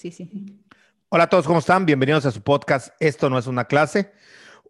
[0.00, 0.64] sí, sí.
[1.10, 1.84] Hola a todos, ¿cómo están?
[1.84, 4.12] Bienvenidos a su podcast Esto no es una clase.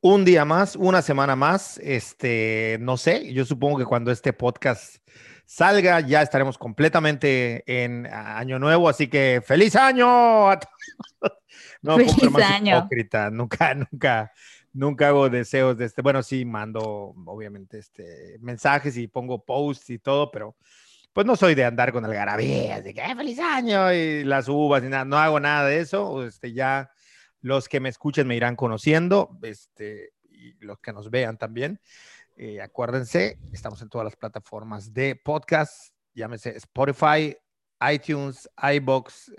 [0.00, 1.78] Un día más, una semana más.
[1.78, 4.96] Este, no sé, yo supongo que cuando este podcast
[5.46, 10.50] salga ya estaremos completamente en año nuevo, así que feliz año.
[11.82, 12.12] No, feliz
[12.44, 12.78] año.
[12.78, 13.30] Hipócrita.
[13.30, 14.32] Nunca, nunca,
[14.72, 16.02] nunca hago deseos de este.
[16.02, 20.56] Bueno, sí mando obviamente este mensajes y pongo posts y todo, pero
[21.12, 24.88] pues no soy de andar con algarabías, de que feliz año y las uvas y
[24.88, 26.90] nada, no hago nada de eso, este, ya
[27.40, 31.80] los que me escuchen me irán conociendo, este, y los que nos vean también.
[32.36, 37.36] Eh, acuérdense, estamos en todas las plataformas de podcast, llámese Spotify,
[37.92, 39.32] iTunes, iBox,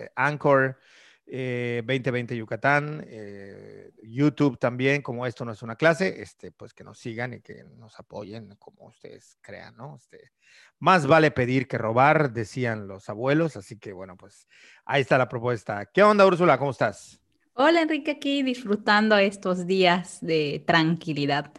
[1.34, 6.52] eh, Anchor, 2020 eh, Yucatán, eh, YouTube también, como esto no es una clase, este,
[6.52, 9.96] pues que nos sigan y que nos apoyen como ustedes crean, ¿no?
[9.96, 10.32] Este,
[10.80, 14.48] más vale pedir que robar, decían los abuelos, así que bueno, pues
[14.84, 15.86] ahí está la propuesta.
[15.86, 16.58] ¿Qué onda, Úrsula?
[16.58, 17.22] ¿Cómo estás?
[17.54, 21.54] Hola, Enrique, aquí disfrutando estos días de tranquilidad.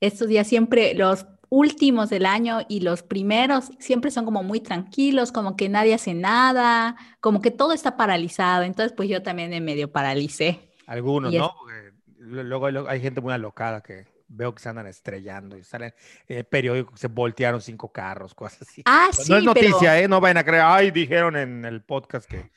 [0.00, 5.32] Estos días siempre los últimos del año y los primeros siempre son como muy tranquilos,
[5.32, 8.62] como que nadie hace nada, como que todo está paralizado.
[8.62, 10.70] Entonces, pues yo también me medio paralicé.
[10.86, 11.52] Algunos, ¿no?
[12.16, 15.92] luego hay, gente muy alocada que veo que se andan estrellando y salen
[16.26, 18.82] en el periódico que se voltearon cinco carros, cosas así.
[18.86, 19.30] Ah, sí.
[19.30, 20.08] No es noticia, ¿eh?
[20.08, 22.50] No vayan a creer, ay, dijeron en el podcast que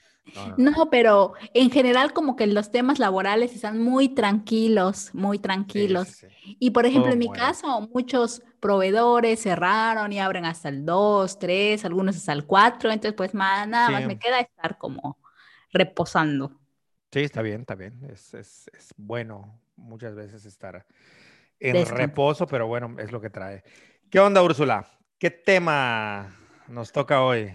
[0.58, 6.26] no, pero en general como que los temas laborales están muy tranquilos, muy tranquilos.
[6.44, 11.86] Y por ejemplo, en mi caso, muchos proveedores cerraron y abren hasta el 2, 3,
[11.86, 15.18] algunos hasta el 4, entonces pues nada más me queda estar como
[15.72, 16.52] reposando.
[17.12, 18.00] Sí, está bien, está bien.
[18.12, 20.86] Es, es, es bueno muchas veces estar
[21.60, 23.64] en reposo, pero bueno, es lo que trae.
[24.10, 24.86] ¿Qué onda, Úrsula?
[25.18, 26.36] ¿Qué tema
[26.68, 27.54] nos toca hoy?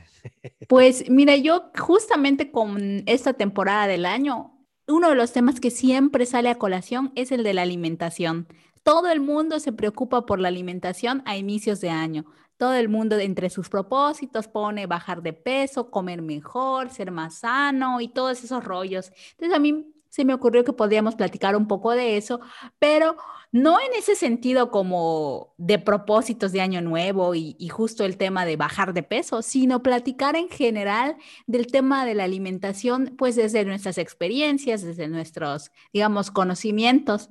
[0.69, 6.27] Pues mira, yo justamente con esta temporada del año, uno de los temas que siempre
[6.27, 8.47] sale a colación es el de la alimentación.
[8.83, 12.25] Todo el mundo se preocupa por la alimentación a inicios de año.
[12.57, 18.01] Todo el mundo entre sus propósitos pone bajar de peso, comer mejor, ser más sano
[18.01, 19.13] y todos esos rollos.
[19.33, 22.41] Entonces a mí se me ocurrió que podríamos platicar un poco de eso,
[22.79, 23.17] pero
[23.53, 28.57] no en ese sentido como de propósitos de año nuevo y, justo el tema de
[28.57, 31.17] bajar de peso, sino platicar en general
[31.47, 37.31] del tema de la alimentación, pues desde nuestras experiencias, desde nuestros, digamos, conocimientos.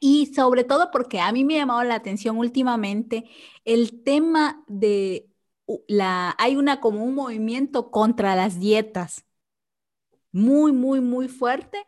[0.00, 3.24] Y sobre todo porque a mí me ha llamado la atención últimamente
[3.64, 5.30] el tema de
[5.88, 9.24] la, hay una como un movimiento contra las dietas
[10.32, 11.78] muy, muy, muy fuerte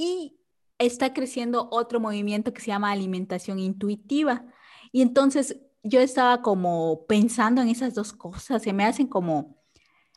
[0.00, 0.40] y
[0.78, 4.46] está creciendo otro movimiento que se llama alimentación intuitiva.
[4.92, 9.58] Y entonces yo estaba como pensando en esas dos cosas, se me hacen como,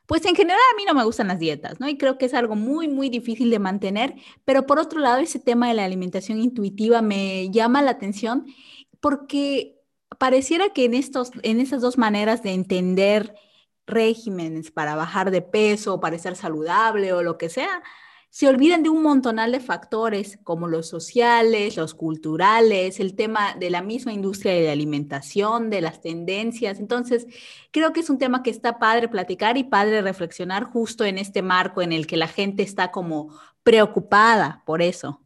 [0.05, 1.89] pues en general a mí no me gustan las dietas, ¿no?
[1.89, 5.39] Y creo que es algo muy, muy difícil de mantener, pero por otro lado ese
[5.39, 8.45] tema de la alimentación intuitiva me llama la atención
[9.01, 9.81] porque
[10.17, 13.35] pareciera que en, estos, en esas dos maneras de entender
[13.85, 17.83] regímenes para bajar de peso, para estar saludable o lo que sea,
[18.33, 23.69] se olvidan de un montonal de factores como los sociales, los culturales, el tema de
[23.69, 26.79] la misma industria de alimentación, de las tendencias.
[26.79, 27.27] Entonces,
[27.69, 31.43] creo que es un tema que está padre platicar y padre reflexionar justo en este
[31.43, 35.21] marco en el que la gente está como preocupada por eso.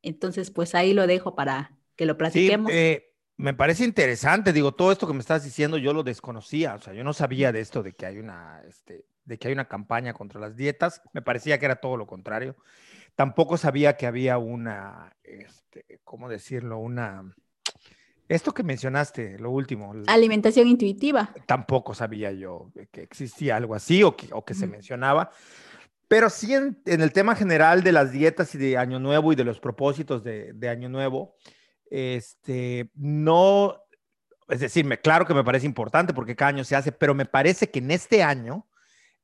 [0.00, 2.70] Entonces, pues ahí lo dejo para que lo platiquemos.
[2.70, 6.76] Sí, eh, me parece interesante, digo, todo esto que me estás diciendo yo lo desconocía,
[6.76, 9.54] o sea, yo no sabía de esto de que hay una, este, de que hay
[9.54, 11.02] una campaña contra las dietas.
[11.12, 12.56] Me parecía que era todo lo contrario.
[13.14, 16.78] Tampoco sabía que había una, este, ¿cómo decirlo?
[16.78, 17.34] Una...
[18.28, 19.92] Esto que mencionaste, lo último.
[20.06, 21.34] Alimentación intuitiva.
[21.46, 25.30] Tampoco sabía yo que existía algo así o que, o que se mencionaba.
[26.08, 29.44] Pero sí en, el tema general de las dietas y de Año Nuevo y de
[29.44, 31.34] los propósitos de, de Año Nuevo,
[31.90, 33.76] este, no,
[34.48, 37.26] es decir, me, claro que me parece importante porque cada año se hace, pero me
[37.26, 38.66] parece que en este año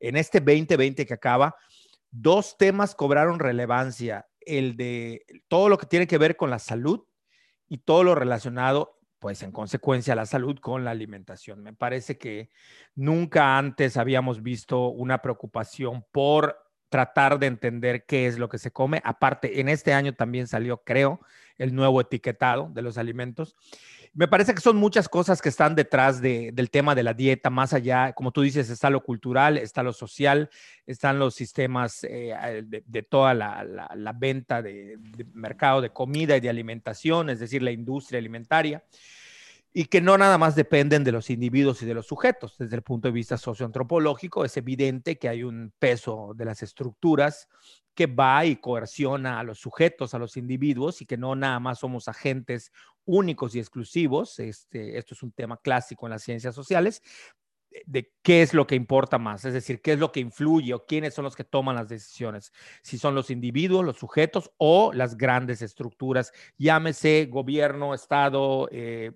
[0.01, 1.55] en este 2020 que acaba,
[2.11, 7.05] dos temas cobraron relevancia, el de todo lo que tiene que ver con la salud
[7.69, 11.63] y todo lo relacionado, pues en consecuencia, la salud con la alimentación.
[11.63, 12.51] Me parece que
[12.95, 16.57] nunca antes habíamos visto una preocupación por
[16.89, 19.03] tratar de entender qué es lo que se come.
[19.05, 21.21] Aparte, en este año también salió, creo,
[21.59, 23.57] el nuevo etiquetado de los alimentos.
[24.15, 27.73] Me parece que son muchas cosas que están detrás del tema de la dieta, más
[27.73, 30.51] allá, como tú dices, está lo cultural, está lo social,
[30.87, 34.99] están los sistemas eh, de, toda la, venta de,
[35.35, 38.83] mercado de comida y de alimentación, es decir, la industria alimentaria,
[39.73, 42.57] y que no nada más dependen de los individuos y de los sujetos.
[42.59, 47.49] Desde el punto de vista socioantropológico, es evidente que hay un peso de las estructuras
[47.95, 51.81] que va y coerciona a los sujetos, a los individuos y que no nada más
[51.81, 52.73] somos agentes
[53.05, 54.39] únicos y exclusivos.
[54.39, 57.03] Este, esto es un tema clásico en las ciencias sociales,
[57.87, 60.87] de qué es lo que importa más, es decir, qué es lo que influye o
[60.87, 65.17] quiénes son los que toman las decisiones, si son los individuos, los sujetos o las
[65.17, 69.13] grandes estructuras, llámese gobierno, Estado, eh,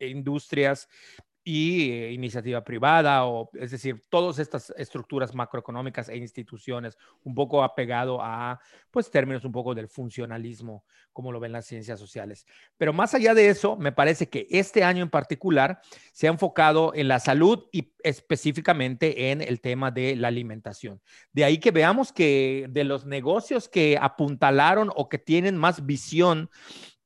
[0.00, 0.88] industrias,
[1.48, 7.62] y eh, iniciativa privada, o es decir, todas estas estructuras macroeconómicas e instituciones, un poco
[7.62, 8.58] apegado a,
[8.90, 12.46] pues, términos un poco del funcionalismo, como lo ven las ciencias sociales.
[12.76, 15.80] Pero más allá de eso, me parece que este año en particular
[16.12, 21.00] se ha enfocado en la salud y específicamente en el tema de la alimentación.
[21.32, 26.50] De ahí que veamos que de los negocios que apuntalaron o que tienen más visión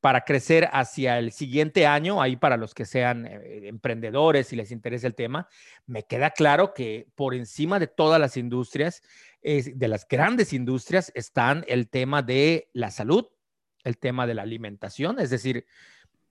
[0.01, 4.71] para crecer hacia el siguiente año, ahí para los que sean eh, emprendedores y les
[4.71, 5.49] interesa el tema,
[5.87, 9.03] me queda claro que por encima de todas las industrias,
[9.43, 13.27] de las grandes industrias, están el tema de la salud,
[13.85, 15.65] el tema de la alimentación, es decir,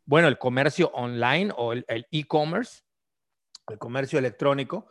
[0.06, 2.84] bueno, el comercio online o el e-commerce,
[3.68, 4.88] el comercio electrónico,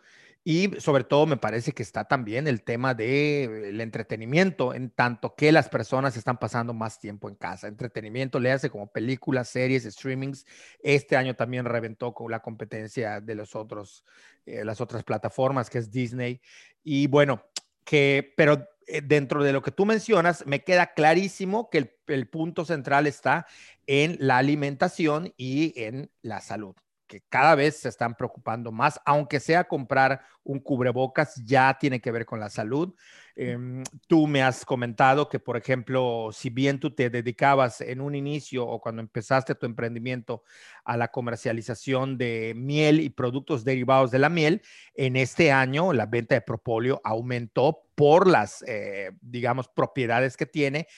[0.50, 5.52] y sobre todo me parece que está también el tema del entretenimiento, en tanto que
[5.52, 7.68] las personas están pasando más tiempo en casa.
[7.68, 10.46] Entretenimiento le hace como películas, series, streamings.
[10.82, 14.06] Este año también reventó con la competencia de los otros,
[14.46, 16.40] eh, las otras plataformas, que es Disney.
[16.82, 17.44] Y bueno,
[17.84, 22.26] que, pero eh, dentro de lo que tú mencionas, me queda clarísimo que el, el
[22.26, 23.46] punto central está
[23.86, 26.74] en la alimentación y en la salud
[27.08, 32.12] que cada vez se están preocupando más, aunque sea comprar un cubrebocas, ya tiene que
[32.12, 32.94] ver con la salud.
[33.40, 38.16] Em, tú me has comentado que, por ejemplo, si bien tú te dedicabas en un
[38.16, 40.42] inicio o cuando empezaste tu emprendimiento
[40.84, 44.62] a la comercialización de miel y productos derivados de la miel,
[44.94, 50.88] en este año la venta de propóleo aumentó por las, eh, digamos, propiedades que tiene,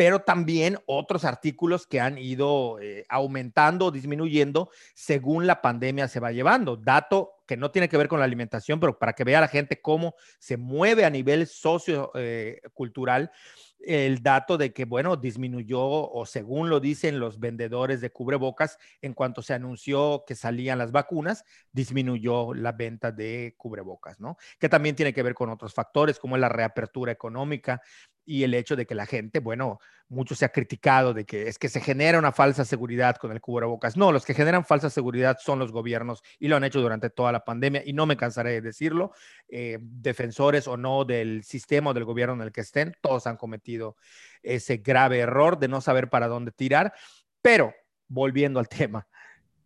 [0.00, 6.20] pero también otros artículos que han ido eh, aumentando o disminuyendo según la pandemia se
[6.20, 6.78] va llevando.
[6.78, 9.82] Dato que no tiene que ver con la alimentación, pero para que vea la gente
[9.82, 13.24] cómo se mueve a nivel sociocultural.
[13.24, 18.78] Eh, el dato de que, bueno, disminuyó o según lo dicen los vendedores de cubrebocas,
[19.00, 24.36] en cuanto se anunció que salían las vacunas, disminuyó la venta de cubrebocas, ¿no?
[24.58, 27.82] Que también tiene que ver con otros factores como la reapertura económica,
[28.30, 31.58] y el hecho de que la gente, bueno, mucho se ha criticado de que es
[31.58, 33.96] que se genera una falsa seguridad con el cubrebocas.
[33.96, 37.32] No, los que generan falsa seguridad son los gobiernos y lo han hecho durante toda
[37.32, 39.10] la pandemia y no me cansaré de decirlo,
[39.48, 43.36] eh, defensores o no del sistema o del gobierno en el que estén, todos han
[43.36, 43.96] cometido
[44.44, 46.92] ese grave error de no saber para dónde tirar.
[47.42, 47.74] Pero,
[48.06, 49.08] volviendo al tema,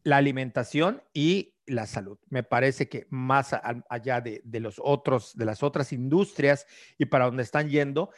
[0.04, 2.18] la alimentación y la salud.
[2.28, 3.54] Me parece que más
[3.88, 6.66] allá de, de, los otros, de las otras industrias
[6.98, 8.10] y para dónde están yendo,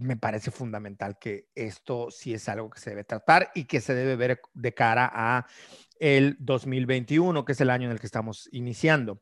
[0.00, 3.94] me parece fundamental que esto sí es algo que se debe tratar y que se
[3.94, 5.46] debe ver de cara a
[5.98, 9.20] el 2021, que es el año en el que estamos iniciando.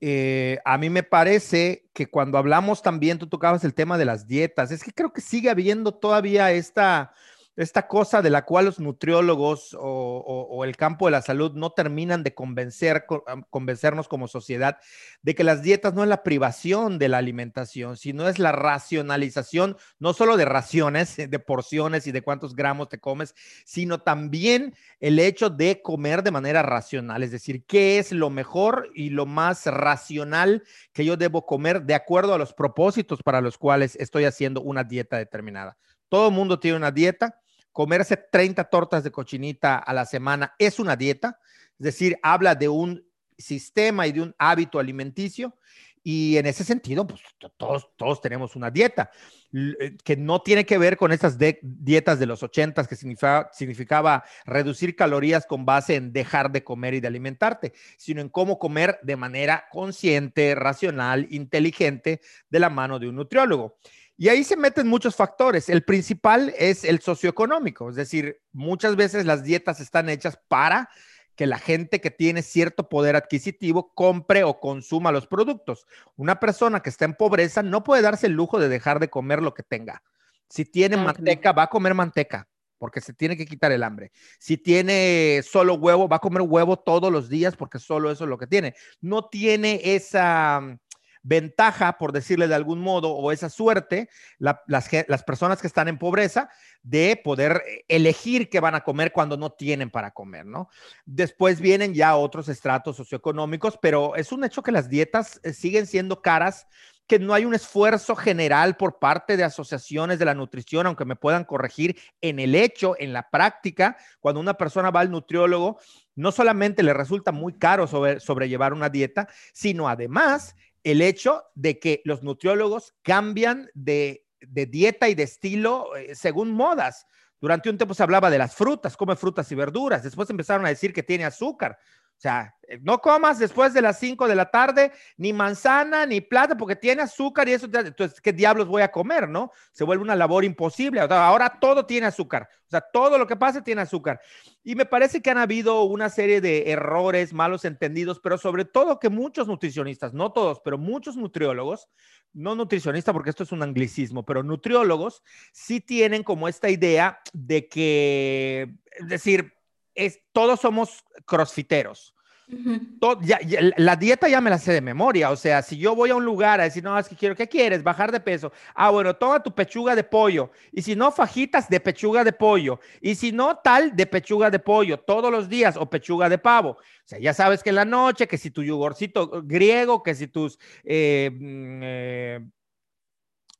[0.00, 4.26] Eh, a mí me parece que cuando hablamos también, tú tocabas el tema de las
[4.26, 7.14] dietas, es que creo que sigue habiendo todavía esta,
[7.56, 12.22] esta cosa de la cual los nutriólogos o, el campo de la salud no terminan
[12.22, 13.06] de convencer,
[13.50, 14.78] convencernos como sociedad
[15.22, 19.76] de que las dietas no es la privación de la alimentación, sino es la racionalización,
[19.98, 23.34] no solo de raciones, de porciones y de cuántos gramos te comes,
[23.64, 28.90] sino también el hecho de comer de manera racional, es decir, qué es lo mejor
[28.94, 33.58] y lo más racional que yo debo comer de acuerdo a los propósitos para los
[33.58, 35.76] cuales estoy haciendo una dieta determinada.
[36.08, 37.40] Todo mundo tiene una dieta
[37.74, 41.40] comerse 30 tortas de cochinita a la semana es una dieta,
[41.72, 43.04] es decir, habla de un
[43.36, 45.58] sistema y de un hábito alimenticio.
[46.06, 47.22] Y en ese sentido, pues
[47.56, 49.10] todos, todos tenemos una dieta
[49.54, 54.94] eh, que no tiene que ver con esas dietas de los ochentas que significaba reducir
[54.94, 59.16] calorías con base en dejar de comer y de alimentarte, sino en cómo comer de
[59.16, 63.78] manera consciente, racional, inteligente, de la mano de un nutriólogo.
[64.16, 65.68] Y ahí se meten muchos factores.
[65.68, 70.88] El principal es el socioeconómico, es decir, muchas veces las dietas están hechas para
[71.34, 75.86] que la gente que tiene cierto poder adquisitivo compre o consuma los productos.
[76.16, 79.42] Una persona que está en pobreza no puede darse el lujo de dejar de comer
[79.42, 80.02] lo que tenga.
[80.48, 84.12] Si tiene manteca, va a comer manteca porque se tiene que quitar el hambre.
[84.38, 88.30] Si tiene solo huevo, va a comer huevo todos los días porque solo eso es
[88.30, 88.74] lo que tiene.
[89.00, 90.78] No tiene esa
[91.24, 95.98] ventaja, por decirle de algún modo, o esa suerte, las, las personas que están en
[95.98, 96.50] pobreza,
[96.82, 100.68] de poder eh, elegir qué van a comer cuando no tienen para comer, ¿no?
[101.06, 105.86] Después vienen ya otros estratos socioeconómicos, pero es un hecho que las dietas eh, siguen
[105.86, 106.66] siendo caras
[107.06, 111.16] que no hay un esfuerzo general por parte de asociaciones de la nutrición, aunque me
[111.16, 115.78] puedan corregir en el hecho, en la práctica, cuando una persona va al nutriólogo,
[116.14, 121.78] no solamente le resulta muy caro sobre, sobrellevar una dieta, sino además el hecho de
[121.78, 127.06] que los nutriólogos cambian de, dieta y de estilo eh, según modas.
[127.40, 130.02] Durante un tiempo se hablaba de las frutas, come frutas y verduras.
[130.02, 131.78] Después empezaron a decir que tiene azúcar.
[132.24, 136.56] Sea, eh, no comas después de las 5 de la tarde ni manzana ni plata
[136.56, 139.52] porque tiene azúcar y eso, entonces, ¿qué diablos voy a comer, no?
[139.72, 141.00] Se vuelve una labor imposible.
[141.00, 142.48] Ahora todo tiene azúcar.
[142.66, 144.22] O sea, todo lo que pasa tiene azúcar.
[144.62, 148.98] Y me parece que han habido una serie de errores, malos entendidos, pero sobre todo
[148.98, 151.90] que muchos nutricionistas, no todos, pero muchos nutriólogos,
[152.32, 157.68] no nutricionistas porque esto es un anglicismo, pero nutriólogos sí tienen como esta idea de
[157.68, 159.52] que, es decir,
[159.94, 162.13] es, todos somos crossfiteros.
[162.48, 166.24] La dieta ya me la sé de memoria, o sea, si yo voy a un
[166.24, 167.82] lugar a decir, no, es que quiero, ¿qué quieres?
[167.82, 168.52] Bajar de peso.
[168.74, 170.50] Ah, bueno, toma tu pechuga de pollo.
[170.70, 172.80] Y si no, fajitas de pechuga de pollo.
[173.00, 176.70] Y si no, tal de pechuga de pollo todos los días o pechuga de pavo.
[176.70, 180.28] O sea, ya sabes que en la noche, que si tu yogurcito griego, que si
[180.28, 182.40] tus eh, mm, eh,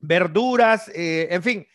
[0.01, 1.67] verduras, eh, en fin,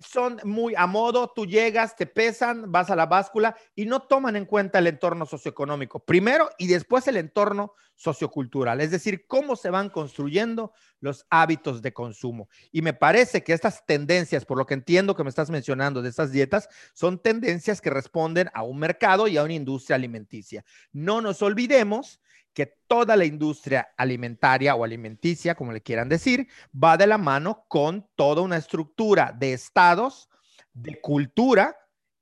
[0.00, 4.36] son muy a modo, tú llegas, te pesan, vas a la báscula y no toman
[4.36, 9.70] en cuenta el entorno socioeconómico, primero y después el entorno sociocultural, es decir, cómo se
[9.70, 12.48] van construyendo los hábitos de consumo.
[12.70, 16.08] Y me parece que estas tendencias, por lo que entiendo que me estás mencionando de
[16.08, 20.64] estas dietas, son tendencias que responden a un mercado y a una industria alimenticia.
[20.92, 22.20] No nos olvidemos
[22.58, 27.64] que toda la industria alimentaria o alimenticia, como le quieran decir, va de la mano
[27.68, 30.28] con toda una estructura de estados,
[30.72, 31.76] de cultura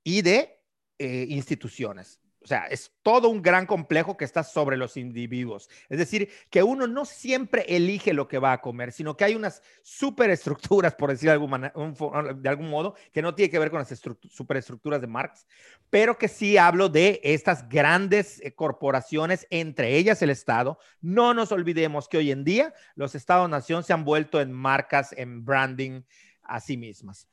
[0.05, 0.61] y de
[0.99, 2.21] eh, instituciones.
[2.47, 5.69] O sea, es todo un gran complejo que está sobre los individuos.
[5.89, 9.35] Es decir, que uno no siempre elige lo que va a comer, sino que hay
[9.35, 11.51] unas superestructuras, por decir de algún,
[12.41, 14.01] de algún modo, que no tiene que ver con las
[14.31, 15.45] superestructuras de Marx,
[15.91, 20.79] pero que sí hablo de estas grandes eh, corporaciones, entre ellas el Estado.
[21.01, 25.45] No nos olvidemos que hoy en día los Estados-nación se han vuelto en marcas, en
[25.45, 26.03] branding
[26.45, 27.27] a sí mismas.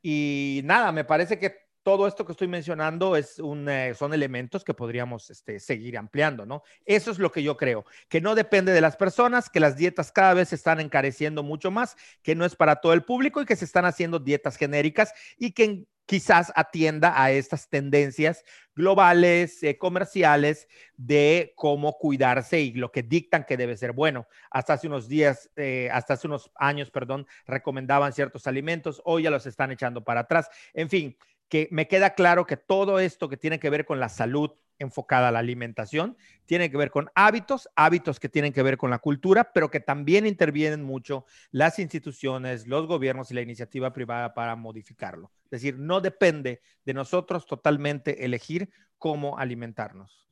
[0.00, 4.64] Y nada, me parece que todo esto que estoy mencionando es un, eh, son elementos
[4.64, 6.62] que podríamos este, seguir ampliando, ¿no?
[6.84, 10.12] Eso es lo que yo creo, que no depende de las personas, que las dietas
[10.12, 13.46] cada vez se están encareciendo mucho más, que no es para todo el público y
[13.46, 18.44] que se están haciendo dietas genéricas y que quizás atienda a estas tendencias
[18.74, 24.26] globales, eh, comerciales, de cómo cuidarse y lo que dictan que debe ser bueno.
[24.50, 29.30] Hasta hace unos días, eh, hasta hace unos años, perdón, recomendaban ciertos alimentos, hoy ya
[29.30, 30.50] los están echando para atrás.
[30.74, 31.16] En fin,
[31.50, 35.28] que me queda claro que todo esto que tiene que ver con la salud enfocada
[35.28, 36.16] a la alimentación,
[36.46, 39.78] tiene que ver con hábitos, hábitos que tienen que ver con la cultura, pero que
[39.78, 45.30] también intervienen mucho las instituciones, los gobiernos y la iniciativa privada para modificarlo.
[45.44, 50.26] Es decir, no depende de nosotros totalmente elegir cómo alimentarnos.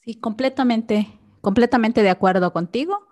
[0.00, 1.06] Sí, completamente,
[1.40, 3.06] completamente de acuerdo contigo.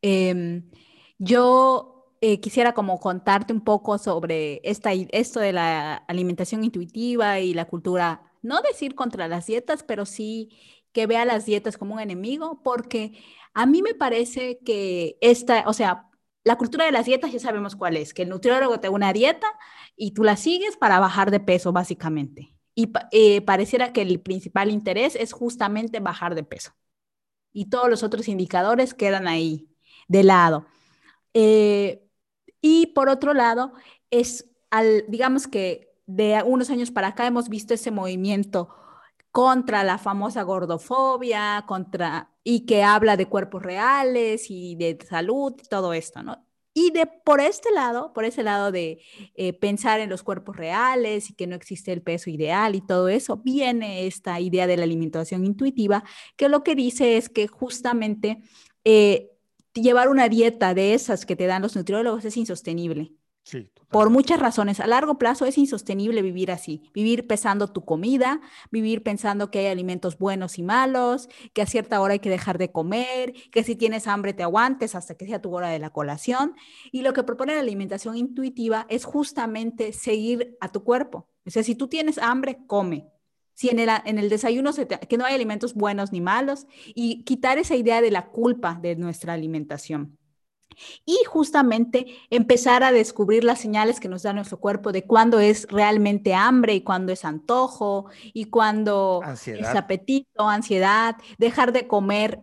[0.00, 0.70] Em,
[1.18, 1.93] yo
[2.26, 7.66] eh, quisiera como contarte un poco sobre esta, esto de la alimentación intuitiva y la
[7.66, 10.48] cultura, no decir contra las dietas, pero sí
[10.92, 13.12] que vea las dietas como un enemigo, porque
[13.52, 16.08] a mí me parece que esta, o sea,
[16.44, 19.12] la cultura de las dietas ya sabemos cuál es, que el nutriólogo te da una
[19.12, 19.46] dieta
[19.94, 22.56] y tú la sigues para bajar de peso, básicamente.
[22.74, 26.72] Y eh, pareciera que el principal interés es justamente bajar de peso.
[27.52, 29.68] Y todos los otros indicadores quedan ahí
[30.08, 30.66] de lado.
[31.34, 32.03] Eh,
[32.66, 33.74] y por otro lado,
[34.10, 38.70] es al, digamos que de unos años para acá hemos visto ese movimiento
[39.30, 45.68] contra la famosa gordofobia, contra y que habla de cuerpos reales y de salud y
[45.68, 46.42] todo esto, ¿no?
[46.72, 49.02] Y de por este lado, por ese lado de
[49.34, 53.08] eh, pensar en los cuerpos reales y que no existe el peso ideal y todo
[53.10, 56.02] eso, viene esta idea de la alimentación intuitiva,
[56.36, 58.40] que lo que dice es que justamente
[58.84, 59.33] eh,
[59.74, 63.12] llevar una dieta de esas que te dan los nutriólogos es insostenible.
[63.42, 64.80] Sí, por muchas razones.
[64.80, 68.40] A largo plazo es insostenible vivir así, vivir pesando tu comida,
[68.72, 72.58] vivir pensando que hay alimentos buenos y malos, que a cierta hora hay que dejar
[72.58, 75.90] de comer, que si tienes hambre te aguantes hasta que sea tu hora de la
[75.90, 76.56] colación.
[76.90, 81.28] Y lo que propone la alimentación intuitiva es justamente seguir a tu cuerpo.
[81.46, 83.13] O sea, si tú tienes hambre, come
[83.54, 84.72] si en el, en el desayuno
[85.08, 88.96] que no hay alimentos buenos ni malos y quitar esa idea de la culpa de
[88.96, 90.18] nuestra alimentación.
[91.04, 95.68] Y justamente empezar a descubrir las señales que nos da nuestro cuerpo de cuándo es
[95.70, 102.42] realmente hambre y cuándo es antojo y cuándo es apetito, ansiedad, dejar de comer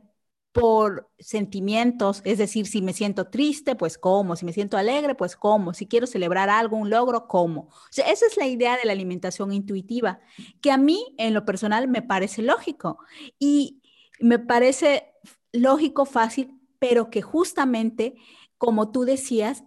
[0.51, 5.36] por sentimientos, es decir, si me siento triste, pues como, si me siento alegre, pues
[5.36, 7.62] como, si quiero celebrar algo, un logro, como.
[7.63, 10.20] O esa es la idea de la alimentación intuitiva,
[10.62, 13.00] que a mí en lo personal me parece lógico
[13.39, 13.81] y
[14.20, 15.13] me parece
[15.53, 18.15] lógico, fácil, pero que justamente,
[18.58, 19.63] como tú decías,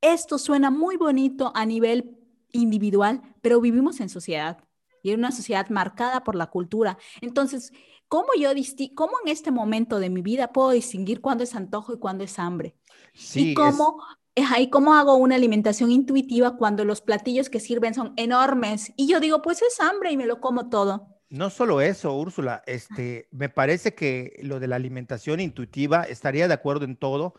[0.00, 2.18] esto suena muy bonito a nivel
[2.52, 4.58] individual, pero vivimos en sociedad
[5.02, 6.98] y en una sociedad marcada por la cultura.
[7.20, 7.72] Entonces,
[8.08, 8.50] ¿Cómo yo
[8.94, 12.38] cómo en este momento de mi vida puedo distinguir cuándo es antojo y cuándo es
[12.38, 12.76] hambre?
[13.14, 14.02] Sí, y cómo,
[14.34, 14.46] es...
[14.70, 19.42] cómo hago una alimentación intuitiva cuando los platillos que sirven son enormes y yo digo,
[19.42, 21.08] pues es hambre y me lo como todo.
[21.30, 26.54] No solo eso, Úrsula, este, me parece que lo de la alimentación intuitiva estaría de
[26.54, 27.34] acuerdo en todo,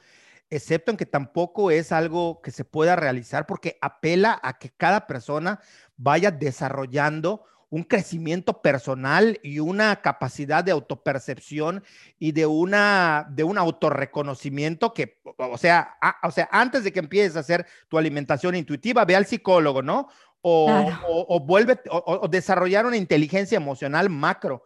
[0.49, 5.07] excepto en que tampoco es algo que se pueda realizar porque apela a que cada
[5.07, 5.61] persona
[5.95, 11.83] vaya desarrollando un crecimiento personal y una capacidad de autopercepción
[12.19, 17.35] y de una de un autorreconocimiento que, o sea, o sea, antes de que empieces
[17.35, 20.07] a hacer tu alimentación intuitiva, ve al psicólogo, ¿no?
[20.47, 24.63] O, o, vuelve o, desarrollar una inteligencia emocional macro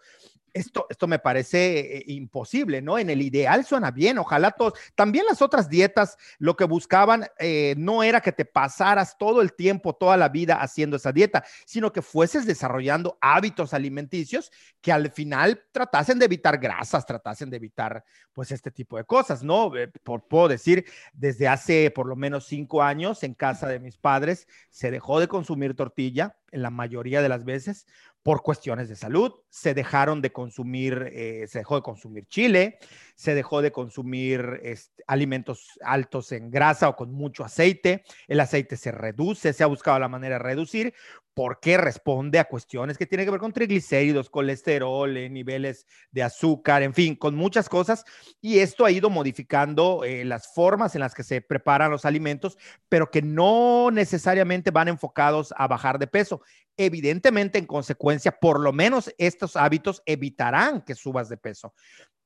[0.60, 2.98] esto, esto me parece eh, imposible, ¿no?
[2.98, 4.74] En el ideal suena bien, ojalá todos.
[4.96, 9.54] También las otras dietas lo que buscaban eh, no era que te pasaras todo el
[9.54, 14.52] tiempo, toda la vida haciendo esa dieta, sino que fueses desarrollando hábitos alimenticios
[14.82, 19.44] que al final tratasen de evitar grasas, tratasen de evitar pues este tipo de cosas,
[19.44, 19.76] ¿no?
[19.76, 23.98] Eh, por, puedo decir, desde hace por lo menos cinco años en casa de mis
[23.98, 27.86] padres se dejó de consumir tortilla en la mayoría de las veces
[28.24, 32.78] por cuestiones de salud, se dejaron de consumir, eh, se dejó de consumir chile,
[33.16, 38.78] se dejó de consumir este, alimentos altos en grasa o con mucho aceite, el aceite
[38.78, 40.94] se reduce, se ha buscado la manera de reducir
[41.40, 46.84] porque responde a cuestiones que tienen que ver con triglicéridos, colesterol, eh, niveles de azúcar,
[46.84, 48.04] en fin, con muchas cosas.
[48.42, 52.58] Y esto ha ido modificando eh, las formas en las que se preparan los alimentos,
[52.90, 56.42] pero que no necesariamente van enfocados a bajar de peso.
[56.82, 61.74] Evidentemente, en consecuencia, por lo menos estos hábitos evitarán que subas de peso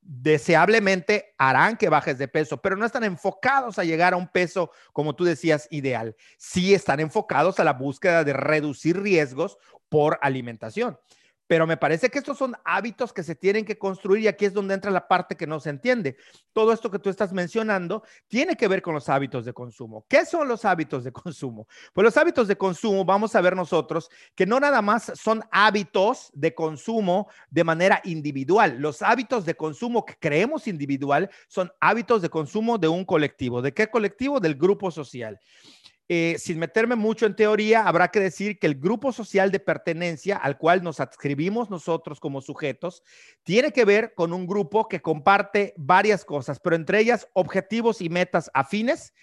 [0.05, 4.69] deseablemente harán que bajes de peso, pero no están enfocados a llegar a un peso,
[4.91, 6.15] como tú decías, ideal.
[6.37, 10.99] Sí están enfocados a la búsqueda de reducir riesgos por alimentación
[11.47, 14.53] pero me parece que estos son hábitos que se tienen que construir y aquí es
[14.53, 16.17] donde entra la parte que no se entiende.
[16.53, 20.05] Todo esto que tú estás mencionando tiene que ver con los hábitos de consumo.
[20.07, 21.67] ¿Qué son los hábitos de consumo?
[21.93, 26.31] Pues los hábitos de consumo, vamos a ver nosotros que no nada más son hábitos
[26.33, 28.77] de consumo de manera individual.
[28.79, 33.61] Los hábitos de consumo que creemos individual son hábitos de consumo de un colectivo.
[33.61, 34.39] ¿De qué colectivo?
[34.39, 35.39] Del grupo social.
[36.09, 40.35] Eh, sin meterme mucho en teoría, habrá que decir que el grupo social de pertenencia
[40.35, 43.03] al cual nos adscribimos nosotros como sujetos
[43.43, 48.09] tiene que ver con un grupo que comparte varias cosas, pero entre ellas objetivos y
[48.09, 49.13] metas afines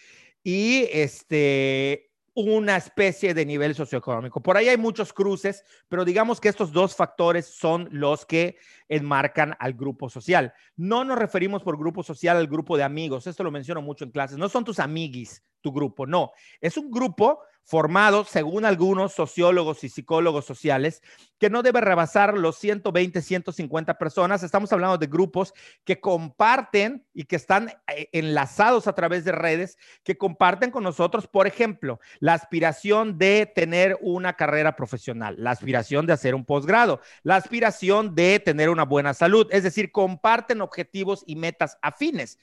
[0.43, 4.41] y este una especie de nivel socioeconómico.
[4.43, 8.57] Por ahí hay muchos cruces, pero digamos que estos dos factores son los que
[8.89, 10.53] enmarcan al grupo social.
[10.77, 14.11] No nos referimos por grupo social al grupo de amigos, esto lo menciono mucho en
[14.11, 19.85] clases, no son tus amiguis, tu grupo, no, es un grupo formado, según algunos sociólogos
[19.85, 21.03] y psicólogos sociales,
[21.39, 24.43] que no debe rebasar los 120, 150 personas.
[24.43, 29.79] Estamos hablando de grupos que comparten y que están eh, enlazados a través de redes,
[30.05, 36.07] que comparten con nosotros, por ejemplo, la aspiración de tener una carrera profesional, la aspiración
[36.07, 41.25] de hacer un posgrado, la aspiración de tener una buena salud, es decir, comparten objetivos
[41.27, 42.39] y metas afines.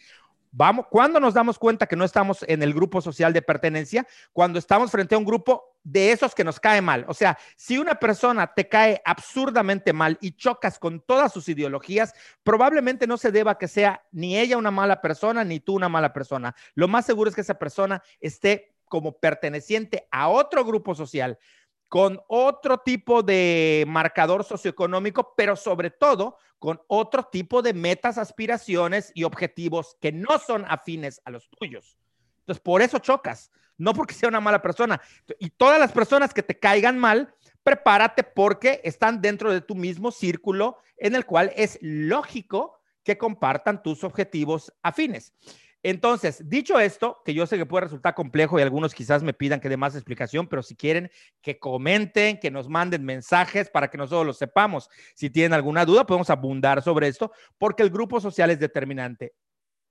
[0.52, 4.08] Vamos, ¿cuándo nos damos cuenta que no estamos en el grupo social de pertenencia?
[4.34, 7.06] Cuando estamos frente a un grupo de esos que nos cae mal.
[7.08, 12.14] O sea, si una persona te cae absurdamente mal y chocas con todas sus ideologías,
[12.44, 16.12] probablemente no se deba que sea ni ella una mala persona ni tú una mala
[16.12, 16.56] persona.
[16.76, 21.38] Lo más seguro es que esa persona esté como perteneciente a otro grupo social
[21.88, 29.12] con otro tipo de marcador socioeconómico, pero sobre todo con otro tipo de metas, aspiraciones
[29.14, 31.98] y objetivos que no son afines a los tuyos.
[32.40, 35.00] Entonces, por eso chocas, no porque sea una mala persona.
[35.40, 40.12] Y todas las personas que te caigan mal, prepárate porque están dentro de tu mismo
[40.12, 45.34] círculo en el cual es lógico que compartan tus objetivos afines.
[45.90, 49.62] Entonces, dicho esto, que yo sé que puede resultar complejo y algunos quizás me pidan
[49.62, 51.10] que dé más explicación, pero si quieren
[51.42, 54.90] que comenten, que nos manden mensajes para que nosotros lo sepamos.
[55.16, 59.34] Si tienen alguna duda, podemos abundar sobre esto, porque el grupo social es determinante.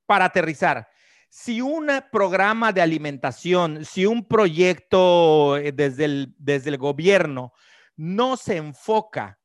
[0.04, 0.86] Para aterrizar,
[1.30, 7.54] si un programa de alimentación, si un proyecto eh, desde el, desde el gobierno
[7.96, 9.40] no se enfoca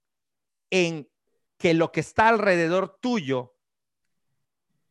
[0.69, 1.07] en
[1.57, 3.55] que lo que está alrededor tuyo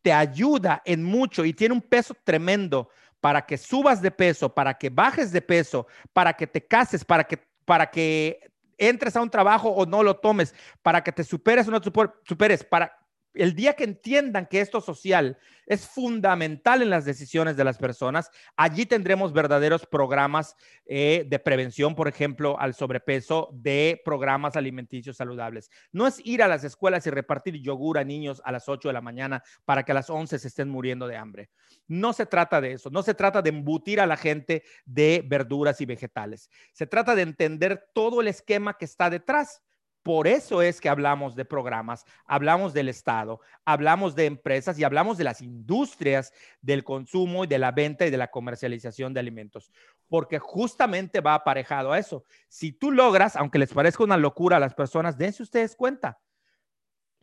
[0.02, 2.88] te ayuda en mucho y tiene un peso tremendo
[3.20, 7.24] para que subas de peso, para que bajes de peso, para que te cases, para
[7.24, 11.68] que, para que entres a un trabajo o no lo tomes, para que te superes
[11.68, 11.90] o no te
[12.24, 12.99] superes, para
[13.34, 18.30] el día que entiendan que esto social es fundamental en las decisiones de las personas,
[18.56, 25.70] allí tendremos verdaderos programas eh, de prevención, por ejemplo, al sobrepeso, de programas alimenticios saludables.
[25.92, 28.94] No es ir a las escuelas y repartir yogur a niños a las 8 de
[28.94, 31.50] la mañana para que a las 11 se estén muriendo de hambre.
[31.86, 35.80] No se trata de eso, no se trata de embutir a la gente de verduras
[35.80, 36.50] y vegetales.
[36.72, 39.62] Se trata de entender todo el esquema que está detrás
[40.02, 45.18] por eso es que hablamos de programas, hablamos del Estado, hablamos de empresas y hablamos
[45.18, 46.32] de las industrias
[46.62, 49.70] del consumo y de la venta y de la comercialización de alimentos,
[50.08, 52.24] porque justamente va aparejado a eso.
[52.48, 56.18] Si tú logras, aunque les parezca una locura a las personas, dense ustedes cuenta,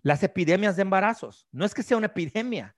[0.03, 2.75] las epidemias de embarazos, no es que sea una epidemia,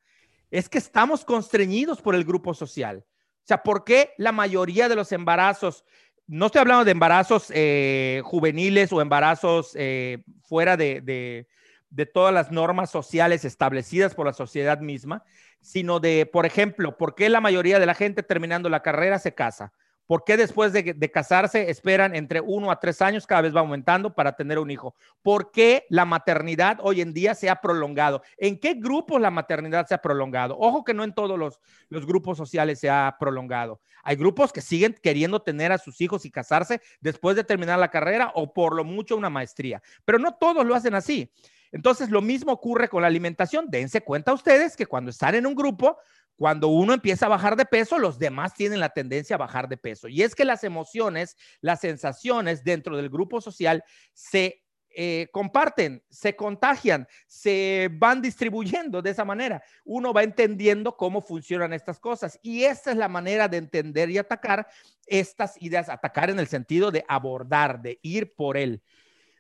[0.50, 3.06] es que estamos constreñidos por el grupo social.
[3.06, 5.84] O sea, ¿por qué la mayoría de los embarazos
[6.30, 12.52] no estoy hablando de embarazos eh, juveniles o embarazos eh, fuera de, de, todas las
[12.52, 15.24] normas sociales establecidas por la sociedad misma,
[15.60, 19.34] sino de, por ejemplo, ¿por qué la mayoría de la gente terminando la carrera se
[19.34, 19.74] casa?
[20.10, 24.15] ¿Por qué después de, casarse esperan entre uno a tres años, cada vez va aumentando
[24.15, 24.95] para tener un hijo?
[25.22, 28.24] ¿Por qué la maternidad hoy en día se ha prolongado?
[28.39, 30.58] ¿En qué grupos la maternidad se ha prolongado?
[30.58, 33.82] Ojo que no en todos los, los grupos sociales se ha prolongado.
[34.02, 37.91] Hay grupos que siguen queriendo tener a sus hijos y casarse después de terminar la
[37.91, 41.32] carrera o por lo mucho una maestría, pero no todos lo hacen así.
[41.72, 43.67] Entonces, lo mismo ocurre con la alimentación.
[43.69, 45.98] Dense cuenta ustedes que cuando están en un grupo,
[46.39, 49.75] cuando uno empieza a bajar de peso, los demás tienen la tendencia a bajar de
[49.75, 50.08] peso.
[50.08, 56.38] Y es que las emociones, las sensaciones dentro del grupo social se eh, comparten, se
[56.38, 59.62] contagian, se van distribuyendo de esa manera.
[59.84, 64.17] Uno va entendiendo cómo funcionan estas cosas y esta es la manera de entender y
[64.17, 64.65] atacar
[65.08, 68.82] estas ideas, atacar en el sentido de abordar, de ir por él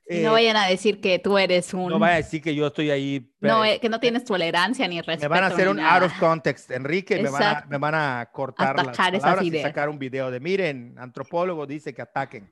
[0.09, 1.89] no eh, vayan a decir que tú eres un...
[1.89, 3.31] No vayan a decir que yo estoy ahí...
[3.41, 5.21] No, eh, que no tienes tolerancia ni respeto.
[5.21, 8.29] Me van a hacer un out of context, Enrique, me van, a, me van a
[8.31, 12.49] cortar las palabras y sacar un video de, miren, antropólogo dice que ataquen.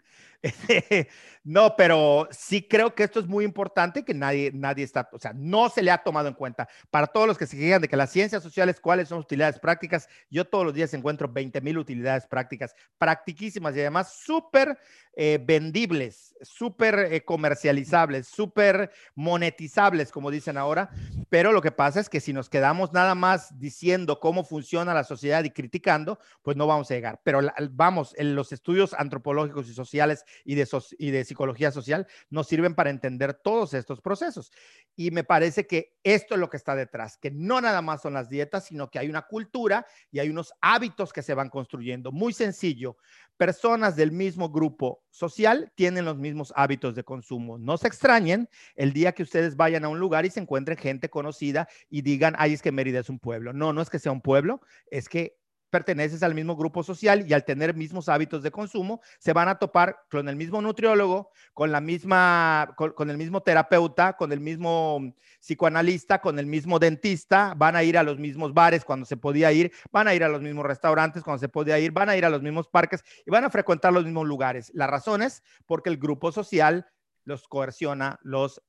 [1.43, 5.34] No, pero sí creo que esto es muy importante que nadie, nadie está, o sea,
[5.34, 6.67] no se le ha tomado en cuenta.
[6.91, 10.08] Para todos los que se quejan de que las ciencias sociales, ¿cuáles son utilidades prácticas?
[10.30, 14.78] Yo todos los días encuentro 20 mil utilidades prácticas, practiquísimas y además súper
[15.19, 20.91] eh, vendibles, súper eh, comercializables, súper monetizables, como dicen ahora.
[21.30, 25.04] Pero lo que pasa es que si nos quedamos nada más diciendo cómo funciona la
[25.04, 27.19] sociedad y criticando, pues no vamos a llegar.
[27.23, 32.75] Pero vamos, en los estudios antropológicos y sociales y de, de psicología social nos sirven
[32.75, 34.51] para entender todos estos procesos.
[34.95, 38.13] Y me parece que esto es lo que está detrás, que no nada más son
[38.13, 42.11] las dietas, sino que hay una cultura y hay unos hábitos que se van construyendo.
[42.11, 42.97] Muy sencillo,
[43.37, 47.57] personas del mismo grupo social tienen los mismos hábitos de consumo.
[47.57, 51.09] No se extrañen el día que ustedes vayan a un lugar y se encuentren gente
[51.09, 53.53] conocida y digan, ay, es que Mérida es un pueblo.
[53.53, 55.37] No, no es que sea un pueblo, es que
[55.69, 59.60] perteneces al mismo grupo social y al tener mismos hábitos de consumo, se van a
[59.60, 65.13] topar con el mismo nutriólogo, con la misma, con, el mismo terapeuta, con el mismo
[65.39, 69.51] psicoanalista, con el mismo dentista, van a ir a los mismos bares cuando se podía
[69.51, 72.25] ir, van a ir a los mismos restaurantes cuando se podía ir, van a ir
[72.25, 74.71] a los mismos parques y van a frecuentar los mismos lugares.
[74.73, 76.88] La razón es porque el grupo social
[77.23, 78.62] los coerciona, los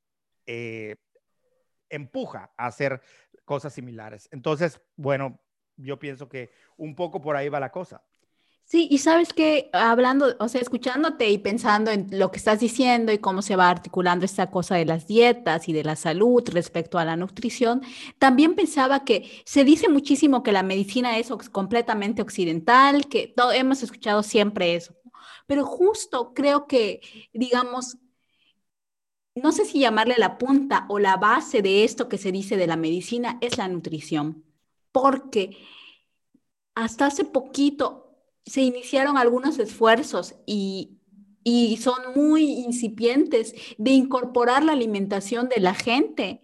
[0.46, 0.96] eh,
[1.90, 3.00] empuja a hacer
[3.44, 4.28] cosas similares.
[4.32, 5.40] Entonces, bueno,
[5.78, 8.02] yo pienso que un poco por ahí va la cosa.
[8.64, 13.12] Sí, y sabes que hablando, o sea, escuchándote y pensando en lo que estás diciendo
[13.12, 16.98] y cómo se va articulando esta cosa de las dietas y de la salud respecto
[16.98, 17.80] a la nutrición,
[18.18, 23.82] también pensaba que se dice muchísimo que la medicina es completamente occidental, que todo, hemos
[23.82, 24.94] escuchado siempre eso,
[25.46, 27.00] pero justo creo que,
[27.32, 27.96] digamos,
[29.34, 32.66] no sé si llamarle la punta o la base de esto que se dice de
[32.66, 34.44] la medicina es la nutrición
[35.00, 35.56] porque
[36.74, 40.94] hasta hace poquito se iniciaron algunos esfuerzos y,
[41.80, 46.42] son muy incipientes de incorporar la alimentación de la gente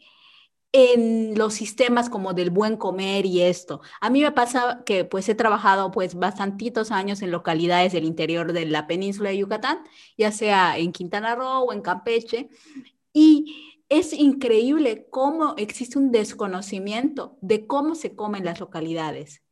[0.72, 3.82] en los sistemas como del buen comer y esto.
[4.00, 8.54] A mí me pasa que pues he trabajado pues bastantitos años en localidades del interior
[8.54, 9.80] de la península de Yucatán,
[10.16, 12.48] ya sea en Quintana Roo o en Campeche,
[13.12, 19.43] y es increíble cómo existe un desconocimiento de cómo se comen las localidades.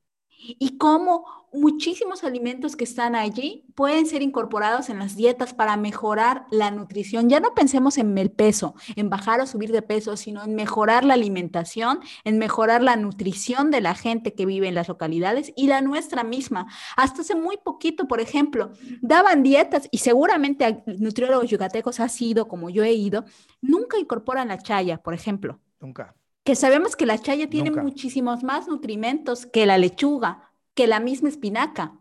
[0.42, 6.46] Y cómo muchísimos alimentos que están allí pueden ser incorporados en las dietas para mejorar
[6.50, 7.28] la nutrición.
[7.28, 11.04] Ya no pensemos en el peso, en bajar o subir de peso, sino en mejorar
[11.04, 15.66] la alimentación, en mejorar la nutrición de la gente que vive en las localidades y
[15.66, 16.66] la nuestra misma.
[16.96, 22.48] Hasta hace muy poquito, por ejemplo, daban dietas y seguramente a nutriólogos yucatecos ha sido,
[22.48, 23.24] como yo he ido,
[23.60, 25.60] nunca incorporan la chaya, por ejemplo.
[25.80, 31.00] Nunca que sabemos que la chaya tiene muchísimos más nutrimentos que la lechuga, que la
[31.00, 31.94] misma espinaca.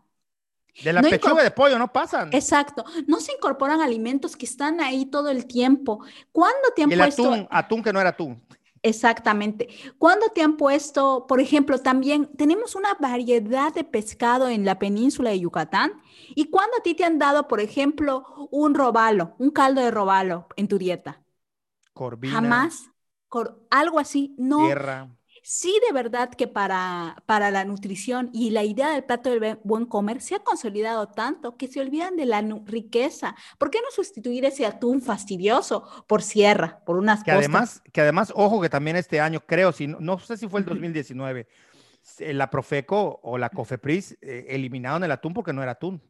[0.82, 2.30] De la pechuga de pollo no pasan.
[2.32, 2.84] Exacto.
[3.06, 6.02] No se incorporan alimentos que están ahí todo el tiempo.
[6.32, 8.42] ¿Cuándo te han y el Atún, atún que no era atún.
[8.82, 9.68] Exactamente.
[9.98, 15.30] ¿Cuándo te han puesto, por ejemplo, también tenemos una variedad de pescado en la península
[15.30, 15.92] de Yucatán?
[16.34, 20.48] ¿Y cuándo a ti te han dado, por ejemplo, un robalo, un caldo de robalo
[20.56, 21.22] en tu dieta?
[21.92, 22.32] Corvina.
[22.32, 22.91] Jamás
[23.70, 24.68] algo así, no.
[25.44, 29.86] Sí, de verdad que para, para la nutrición y la idea del plato del buen
[29.86, 33.34] comer se ha consolidado tanto que se olvidan de la riqueza.
[33.58, 38.32] ¿Por qué no sustituir ese atún fastidioso por sierra, por unas que además Que además,
[38.36, 41.48] ojo que también este año, creo, si, no sé si fue el 2019,
[42.20, 46.00] la Profeco o la Cofepris eh, eliminaron el atún porque no era atún.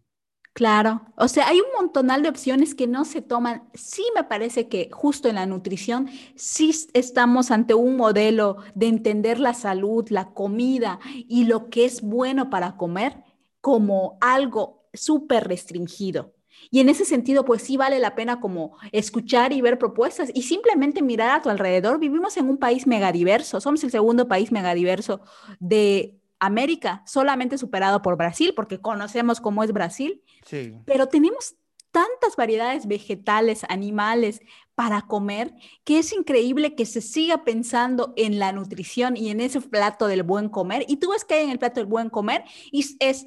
[0.54, 3.62] Claro, o sea, hay un montonal de opciones que no se toman.
[3.72, 9.40] Sí me parece que justo en la nutrición sí estamos ante un modelo de entender
[9.40, 13.16] la salud, la comida y lo que es bueno para comer
[13.62, 16.34] como algo súper restringido.
[16.70, 20.42] Y en ese sentido, pues sí vale la pena como escuchar y ver propuestas y
[20.42, 21.98] simplemente mirar a tu alrededor.
[21.98, 25.22] Vivimos en un país megadiverso, somos el segundo país megadiverso
[25.60, 30.22] de América, solamente superado por Brasil, porque conocemos cómo es Brasil.
[30.44, 30.74] Sí.
[30.84, 31.54] Pero tenemos
[31.92, 34.40] tantas variedades vegetales, animales
[34.74, 39.60] para comer, que es increíble que se siga pensando en la nutrición y en ese
[39.60, 40.84] plato del buen comer.
[40.88, 43.26] Y tú ves que hay en el plato del buen comer y es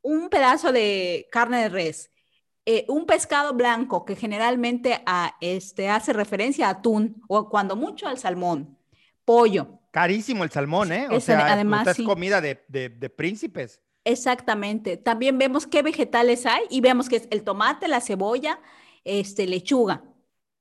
[0.00, 2.10] un pedazo de carne de res,
[2.64, 8.06] eh, un pescado blanco que generalmente a, este, hace referencia a atún o cuando mucho
[8.06, 8.78] al salmón,
[9.26, 11.08] pollo, Carísimo el salmón, ¿eh?
[11.10, 13.80] O sea, además, es comida de, príncipes.
[14.04, 14.98] Exactamente.
[14.98, 18.60] También vemos qué vegetales hay y vemos que es el tomate, la cebolla,
[19.04, 20.04] este, lechuga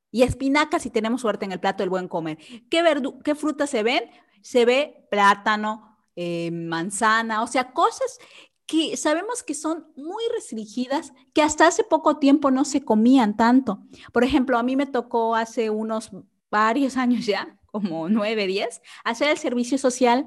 [0.09, 2.37] y espinacas si tenemos suerte en el plato del buen comer.
[2.69, 2.81] ¿Qué,
[3.25, 4.09] qué frutas se ven?
[4.41, 8.19] Se ve plátano, eh, manzana, o sea, cosas
[8.65, 13.79] que sabemos que son muy restringidas, que hasta hace poco tiempo no se comían tanto.
[14.13, 16.11] Por ejemplo, a mí me tocó hace unos
[16.49, 20.25] varios años ya como nueve, diez, hacer el servicio social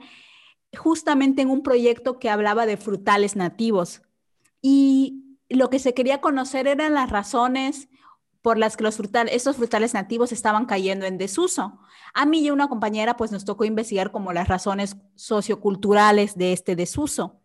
[0.76, 4.02] justamente en un proyecto que hablaba de frutales nativos.
[4.60, 7.88] Y lo que se quería conocer eran las razones
[8.42, 11.80] por las que los frutales, esos frutales nativos estaban cayendo en desuso.
[12.12, 16.76] A mí y una compañera pues nos tocó investigar como las razones socioculturales de este
[16.76, 17.40] desuso.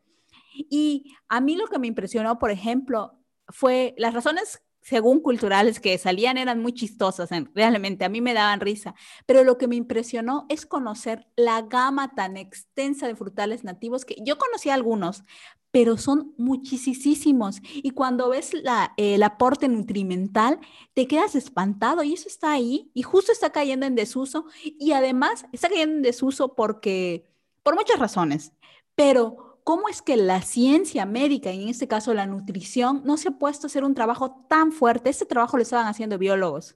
[0.53, 5.97] Y a mí lo que me impresionó, por ejemplo, fue las razones según culturales que
[5.97, 10.45] salían eran muy chistosas, realmente a mí me daban risa, pero lo que me impresionó
[10.49, 15.23] es conocer la gama tan extensa de frutales nativos que yo conocí algunos,
[15.71, 17.59] pero son muchísimos.
[17.73, 20.59] Y cuando ves la, el aporte nutrimental,
[20.93, 25.45] te quedas espantado y eso está ahí y justo está cayendo en desuso y además
[25.51, 27.25] está cayendo en desuso porque,
[27.63, 28.53] por muchas razones,
[28.93, 33.29] pero cómo es que la ciencia médica, y en este caso la nutrición, no se
[33.29, 35.09] ha puesto a hacer un trabajo tan fuerte.
[35.09, 36.75] Este trabajo lo estaban haciendo biólogos.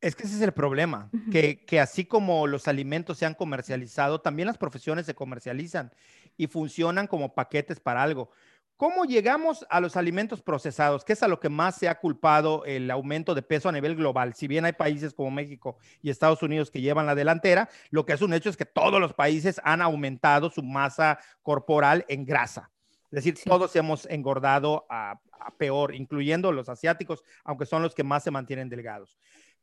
[0.00, 4.20] Es que ese es el problema, que, que, así como los alimentos se han comercializado,
[4.20, 5.92] también las profesiones se comercializan
[6.36, 8.30] y funcionan como paquetes para algo.
[8.76, 11.04] ¿Cómo llegamos a los alimentos procesados?
[11.04, 13.94] ¿Qué es a lo que más se ha culpado el aumento de peso a nivel
[13.94, 14.34] global?
[14.34, 18.14] Si bien hay países como México y Estados Unidos que llevan la delantera, lo que
[18.14, 22.72] es un hecho es que todos los países han aumentado su masa corporal en grasa.
[23.12, 25.20] Es decir, todos hemos engordado a,
[25.56, 29.16] peor, incluyendo los asiáticos, aunque son los que más se mantienen delgados.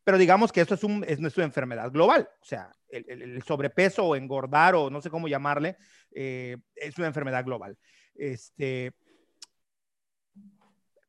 [0.05, 2.29] Pero digamos que esto es, un, es nuestra enfermedad global.
[2.41, 5.75] O sea, el, sobrepeso o engordar o no sé cómo llamarle,
[6.11, 7.77] eh, es una enfermedad global.
[8.15, 8.93] Este,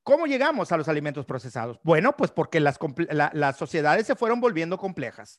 [0.02, 1.78] ¿Cómo llegamos a los alimentos procesados?
[1.84, 2.78] Bueno, pues porque las,
[3.56, 5.38] sociedades se fueron volviendo complejas,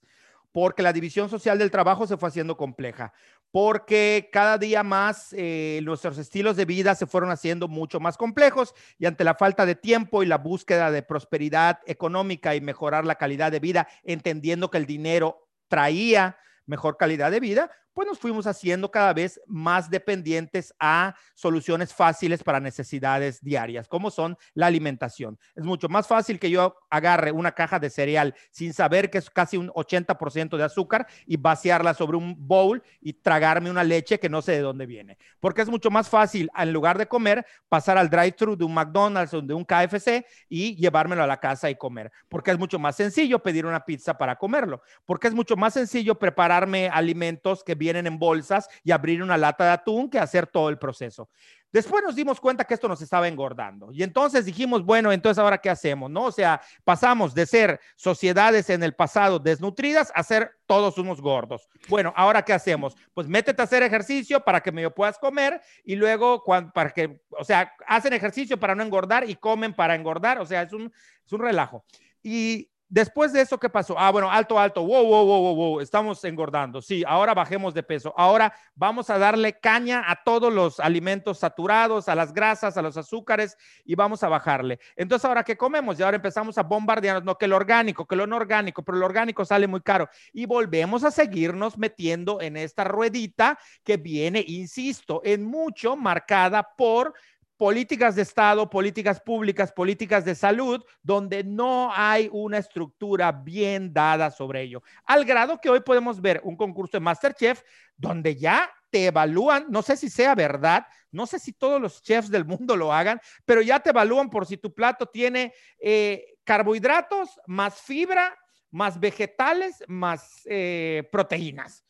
[0.54, 3.12] porque la división social del trabajo se fue haciendo compleja,
[3.52, 8.74] porque cada día más eh, nuestros estilos de vida se fueron haciendo mucho más complejos
[8.98, 13.16] y ante la falta de tiempo y la búsqueda de prosperidad económica y mejorar la
[13.16, 18.48] calidad de vida, entendiendo que el dinero traía mejor calidad de vida, pues nos fuimos
[18.48, 25.40] haciendo cada vez más dependientes a soluciones fáciles para necesidades diarias, como son la alimentación.
[25.56, 29.30] Es mucho más fácil que yo agarre una caja de cereal sin saber que es
[29.30, 34.30] casi un 80% de azúcar y vaciarla sobre un bowl y tragarme una leche que
[34.30, 35.18] no sé de dónde viene.
[35.40, 39.34] Porque es mucho más fácil, en lugar de comer, pasar al drive-thru de un McDonald's
[39.34, 42.12] o de un KFC y llevármelo a la casa y comer.
[42.30, 44.82] Porque es mucho más sencillo pedir una pizza para comerlo.
[45.06, 49.66] Porque es mucho más sencillo prepararme alimentos que vienen en bolsas y abrir una lata
[49.66, 51.30] de atún que hacer todo el proceso.
[51.74, 55.58] Después nos dimos cuenta que esto nos estaba engordando y entonces dijimos, bueno, entonces ahora
[55.58, 56.26] qué hacemos, ¿no?
[56.26, 61.68] O sea, pasamos de ser sociedades en el pasado desnutridas a ser todos unos gordos.
[61.90, 62.96] Bueno, ahora qué hacemos?
[63.14, 66.44] Pues métete a hacer ejercicio para que me puedas comer y luego
[66.74, 70.62] para que, o sea, hacen ejercicio para no engordar y comen para engordar, o sea,
[70.62, 70.94] es un,
[71.26, 71.84] es un relajo.
[72.22, 73.98] Y Después de eso, ¿qué pasó?
[73.98, 76.80] Ah, bueno, alto, alto, wow, wow, wow, wow, estamos engordando.
[76.80, 78.14] Sí, ahora bajemos de peso.
[78.16, 82.96] Ahora vamos a darle caña a todos los alimentos saturados, a las grasas, a los
[82.96, 84.80] azúcares y vamos a bajarle.
[84.96, 86.00] Entonces, ¿ahora qué comemos?
[86.00, 89.08] Y ahora empezamos a bombardearnos, no, que lo orgánico, que lo no orgánico, pero lo
[89.08, 90.08] orgánico sale muy caro.
[90.32, 97.16] Y volvemos a seguirnos metiendo en esta ruedita que viene, insisto, en mucho marcada por
[97.58, 104.32] políticas de Estado, políticas públicas, políticas de salud, donde no hay una estructura bien dada
[104.32, 104.84] sobre ello.
[105.06, 107.62] Al grado que hoy podemos ver un concurso de Masterchef
[107.96, 112.30] donde ya te evalúan, no sé si sea verdad, no sé si todos los chefs
[112.30, 117.40] del mundo lo hagan, pero ya te evalúan por si tu plato tiene eh, carbohidratos,
[117.48, 118.38] más fibra,
[118.72, 121.84] más vegetales, más eh, proteínas.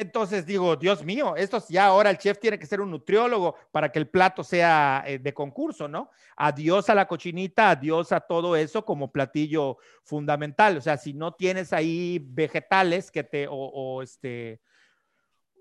[0.00, 3.90] Entonces digo, Dios mío, esto ya ahora el chef tiene que ser un nutriólogo para
[3.90, 6.10] que el plato sea eh, de concurso, ¿no?
[6.36, 10.76] Adiós a la cochinita, adiós a todo eso como platillo fundamental.
[10.76, 14.60] O sea, si no tienes ahí vegetales que te, o este,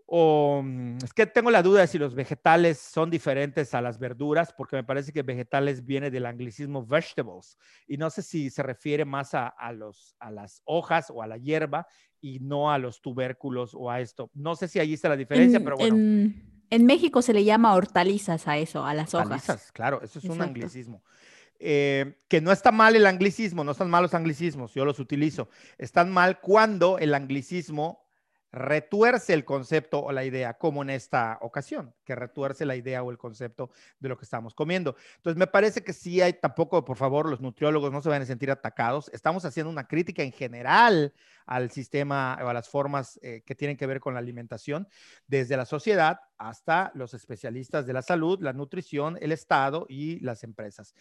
[0.10, 4.00] o mm, es que tengo la duda de si los vegetales son diferentes a las
[4.00, 8.64] verduras, porque me parece que vegetales viene del anglicismo vegetables y no sé si se
[8.64, 11.88] refiere más a, los, a las hojas o a la hierba
[12.22, 14.32] y no a los tubérculos o a esto.
[14.34, 15.98] No sé si allí está la diferencia, pero bueno.
[16.70, 19.72] En, México se le llama hortalizas a eso, a las hortalizas, hojas.
[19.74, 21.04] Claro, eso es un anglicismo.
[21.60, 25.50] Eh, que no está mal el anglicismo, no están mal los anglicismos, yo los utilizo.
[25.78, 28.07] Están mal cuando el anglicismo
[28.52, 33.12] retuerce el concepto o la idea, como en esta ocasión, que retuerce la idea o
[33.12, 34.96] el concepto de lo que estamos comiendo.
[35.18, 38.26] Entonces, me parece que sí hay, tampoco, por favor, los nutriólogos no se van a
[38.26, 39.10] sentir atacados.
[39.14, 41.14] Estamos haciendo una crítica en general
[41.46, 44.88] al sistema o a las formas eh, que tienen que ver con la alimentación,
[45.28, 50.44] desde la sociedad hasta los especialistas de la salud, la nutrición, el Estado y las
[50.44, 50.94] empresas.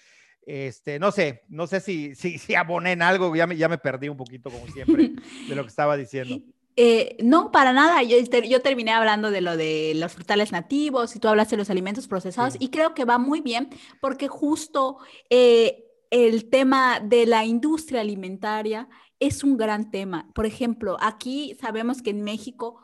[0.47, 3.79] Este, no sé, no sé si, si, si aboné en algo, ya me, ya me
[3.79, 5.11] perdí un poquito, como siempre,
[5.49, 6.41] de lo que estaba diciendo.
[6.77, 8.03] Eh, no, para nada.
[8.03, 11.71] Yo, yo, terminé hablando de lo de los frutales nativos y tú hablaste de los
[11.71, 14.99] alimentos procesados y creo que va muy bien porque justo
[15.31, 20.31] eh, el tema de la industria alimentaria es un gran tema.
[20.35, 22.83] Por ejemplo, aquí sabemos que en México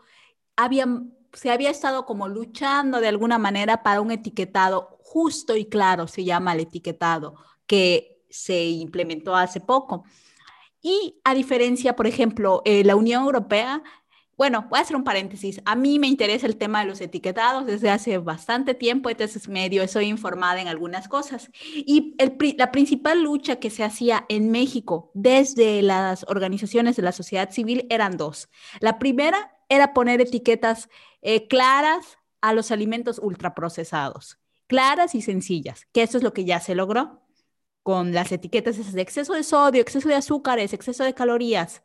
[0.57, 0.87] había,
[1.35, 6.24] se había estado como luchando de alguna manera para un etiquetado justo y claro, se
[6.24, 7.35] llama el etiquetado,
[7.66, 10.05] que se implementó hace poco.
[10.83, 13.83] Y a diferencia, por ejemplo, eh, la Unión Europea,
[14.37, 15.61] bueno, voy a hacer un paréntesis.
[15.64, 19.87] A mí me interesa el tema de los etiquetados desde hace bastante tiempo, entonces medio
[19.87, 21.51] soy informada en algunas cosas.
[21.75, 22.16] Y
[22.59, 27.87] la principal lucha que se hacía en México desde las organizaciones de la sociedad civil
[27.88, 28.49] eran dos.
[28.81, 30.88] La primera era poner etiquetas
[31.21, 36.59] eh, claras a los alimentos ultraprocesados, claras y sencillas, que eso es lo que ya
[36.59, 37.22] se logró
[37.83, 41.83] con las etiquetas de exceso de sodio, exceso de azúcares, exceso de calorías.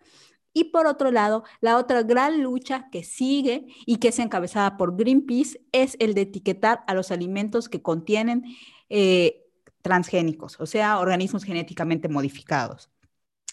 [0.54, 4.96] Y por otro lado, la otra gran lucha que sigue y que es encabezada por
[4.96, 8.44] Greenpeace es el de etiquetar a los alimentos que contienen
[8.90, 9.46] eh,
[9.82, 12.90] transgénicos, o sea, organismos genéticamente modificados.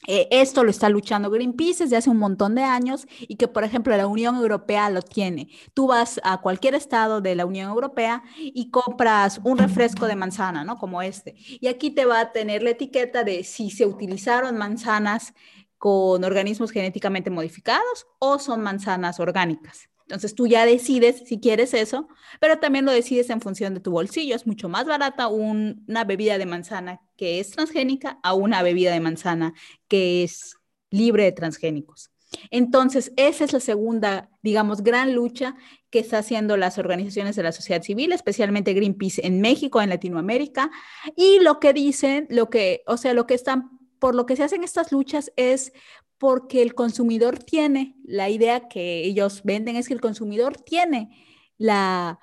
[0.07, 3.65] Eh, esto lo está luchando Greenpeace desde hace un montón de años y que, por
[3.65, 5.49] ejemplo, la Unión Europea lo tiene.
[5.73, 10.65] Tú vas a cualquier estado de la Unión Europea y compras un refresco de manzana,
[10.65, 10.77] ¿no?
[10.77, 11.35] Como este.
[11.37, 15.33] Y aquí te va a tener la etiqueta de si se utilizaron manzanas
[15.79, 19.89] con organismos genéticamente modificados o son manzanas orgánicas.
[20.03, 22.09] Entonces tú ya decides si quieres eso,
[22.41, 24.35] pero también lo decides en función de tu bolsillo.
[24.37, 29.01] Es mucho más barata una bebida de manzana que es transgénica a una bebida de
[29.01, 29.55] manzana
[29.89, 30.57] que es
[30.91, 32.11] libre de transgénicos.
[32.51, 35.57] Entonces, esa es la segunda, digamos, gran lucha
[35.91, 40.71] que está haciendo las organizaciones de la sociedad civil, especialmente Greenpeace en México, en Latinoamérica,
[41.17, 44.43] y lo que dicen, lo que, o sea, lo que están por lo que se
[44.43, 45.73] hacen estas luchas es
[46.19, 51.11] porque el consumidor tiene, la idea que ellos venden es que el consumidor tiene
[51.57, 52.19] la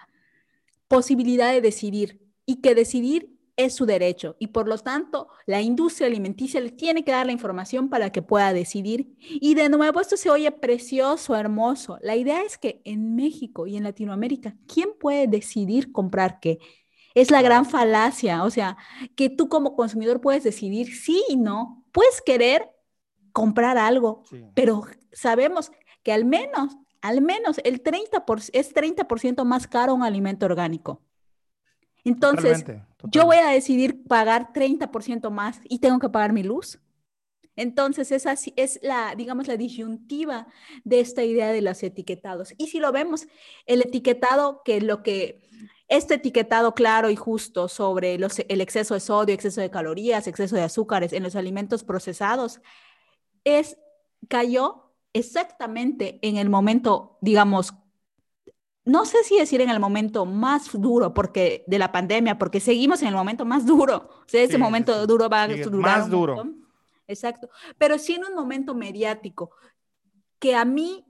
[0.88, 3.32] posibilidad de decidir y que decidir
[3.64, 7.32] es su derecho y por lo tanto la industria alimenticia le tiene que dar la
[7.32, 9.16] información para que pueda decidir.
[9.20, 11.98] Y de nuevo, esto se oye precioso, hermoso.
[12.02, 16.60] La idea es que en México y en Latinoamérica, ¿quién puede decidir comprar qué?
[17.14, 18.78] Es la gran falacia, o sea,
[19.16, 21.86] que tú como consumidor puedes decidir sí y no.
[21.92, 22.70] Puedes querer
[23.34, 25.72] comprar algo, pero sabemos
[26.04, 31.02] que al menos, al menos el 30% por, es 30% más caro un alimento orgánico.
[32.04, 32.66] Entonces,
[33.04, 36.80] yo voy a decidir pagar 30% más y tengo que pagar mi luz.
[37.56, 40.48] Entonces, esa es la, digamos, la disyuntiva
[40.84, 42.54] de esta idea de los etiquetados.
[42.58, 43.28] Y si lo vemos,
[43.66, 45.42] el etiquetado que lo que,
[45.88, 50.56] este etiquetado claro y justo sobre los, el exceso de sodio, exceso de calorías, exceso
[50.56, 52.62] de azúcares en los alimentos procesados,
[53.44, 53.78] es,
[54.30, 57.74] cayó exactamente en el momento, digamos,
[58.92, 63.02] no sé si decir en el momento más duro porque de la pandemia, porque seguimos
[63.02, 64.10] en el momento más duro.
[64.26, 66.44] O sea, ese momento duro va a durar más duro.
[67.08, 67.50] Exacto.
[67.78, 69.52] Pero sí en un momento mediático
[70.40, 71.06] que a mí,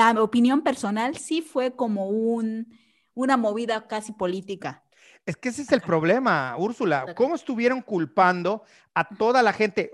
[0.00, 2.68] a mi opinión personal, sí fue como un,
[3.12, 4.83] una movida casi política.
[5.26, 7.14] Es que ese es el problema, Úrsula.
[7.14, 8.62] ¿Cómo estuvieron culpando
[8.92, 9.90] a toda la gente?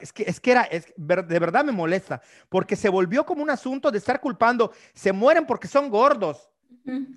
[0.00, 3.50] Es que, es que era, es, de verdad me molesta, porque se volvió como un
[3.50, 4.72] asunto de estar culpando.
[4.92, 6.50] Se mueren porque son gordos.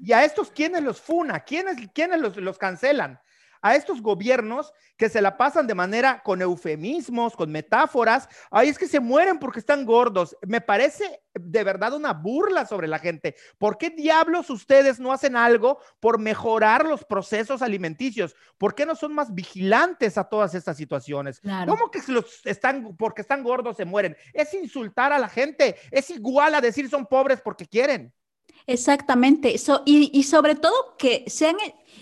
[0.03, 1.39] Y a estos, ¿quiénes los funa?
[1.39, 3.19] ¿Quiénes, quiénes los, los cancelan?
[3.65, 8.29] A estos gobiernos que se la pasan de manera con eufemismos, con metáforas.
[8.51, 10.37] Ay, es que se mueren porque están gordos.
[10.45, 13.35] Me parece de verdad una burla sobre la gente.
[13.57, 18.35] ¿Por qué diablos ustedes no hacen algo por mejorar los procesos alimenticios?
[18.59, 21.41] ¿Por qué no son más vigilantes a todas estas situaciones?
[21.65, 24.15] ¿Cómo que los están porque están gordos se mueren?
[24.31, 25.75] Es insultar a la gente.
[25.89, 28.13] Es igual a decir son pobres porque quieren.
[28.67, 29.55] Exactamente.
[29.85, 31.55] y, y, sobre todo que sean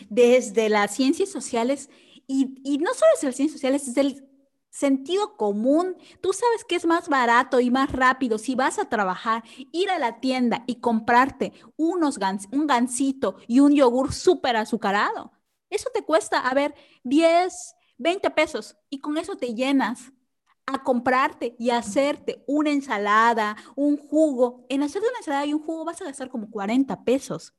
[0.09, 1.89] desde las ciencias sociales,
[2.27, 4.29] y, y no solo desde las ciencias sociales, desde el
[4.69, 5.97] sentido común.
[6.21, 9.99] Tú sabes que es más barato y más rápido si vas a trabajar, ir a
[9.99, 12.17] la tienda y comprarte unos
[12.51, 15.31] un gansito y un yogur súper azucarado.
[15.69, 20.12] Eso te cuesta, a ver, 10, 20 pesos y con eso te llenas
[20.65, 24.65] a comprarte y hacerte una ensalada, un jugo.
[24.69, 27.53] En hacerte una ensalada y un jugo vas a gastar como 40 pesos.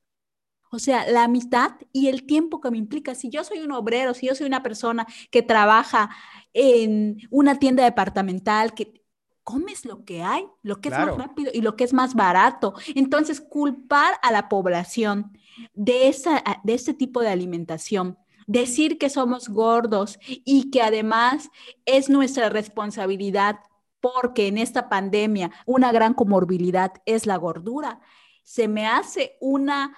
[0.71, 3.15] O sea, la mitad y el tiempo que me implica.
[3.15, 6.11] Si yo soy un obrero, si yo soy una persona que trabaja
[6.53, 9.05] en una tienda departamental, que
[9.45, 12.75] comes lo que hay, lo que es más rápido y lo que es más barato.
[12.95, 15.39] Entonces, culpar a la población
[15.75, 21.51] de, esa, de este tipo de alimentación, decir que somos gordos y que además
[21.87, 23.61] es nuestra responsabilidad
[24.01, 28.01] porque en esta pandemia una gran comorbilidad es la gordura,
[28.43, 29.97] se me hace una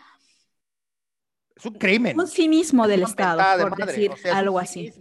[1.57, 2.19] es un crimen.
[2.21, 4.93] Un cinismo del Estado, por decir algo así.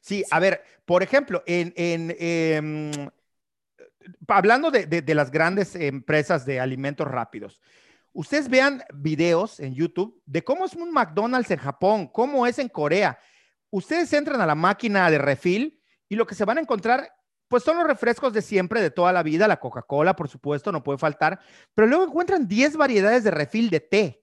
[0.00, 2.90] Sí, a ver, por ejemplo, en, em,
[4.26, 7.60] hablando de, las grandes empresas de alimentos rápidos,
[8.12, 12.68] ustedes vean videos en YouTube de cómo es un McDonald's en Japón, cómo es en
[12.68, 13.18] Corea.
[13.70, 17.12] Ustedes entran a la máquina de refil y lo que se van a encontrar,
[17.48, 20.82] pues son los refrescos de siempre, de toda la vida, la Coca-Cola, por supuesto, no
[20.82, 21.40] puede faltar,
[21.74, 24.20] pero luego encuentran 10 variedades de refil de té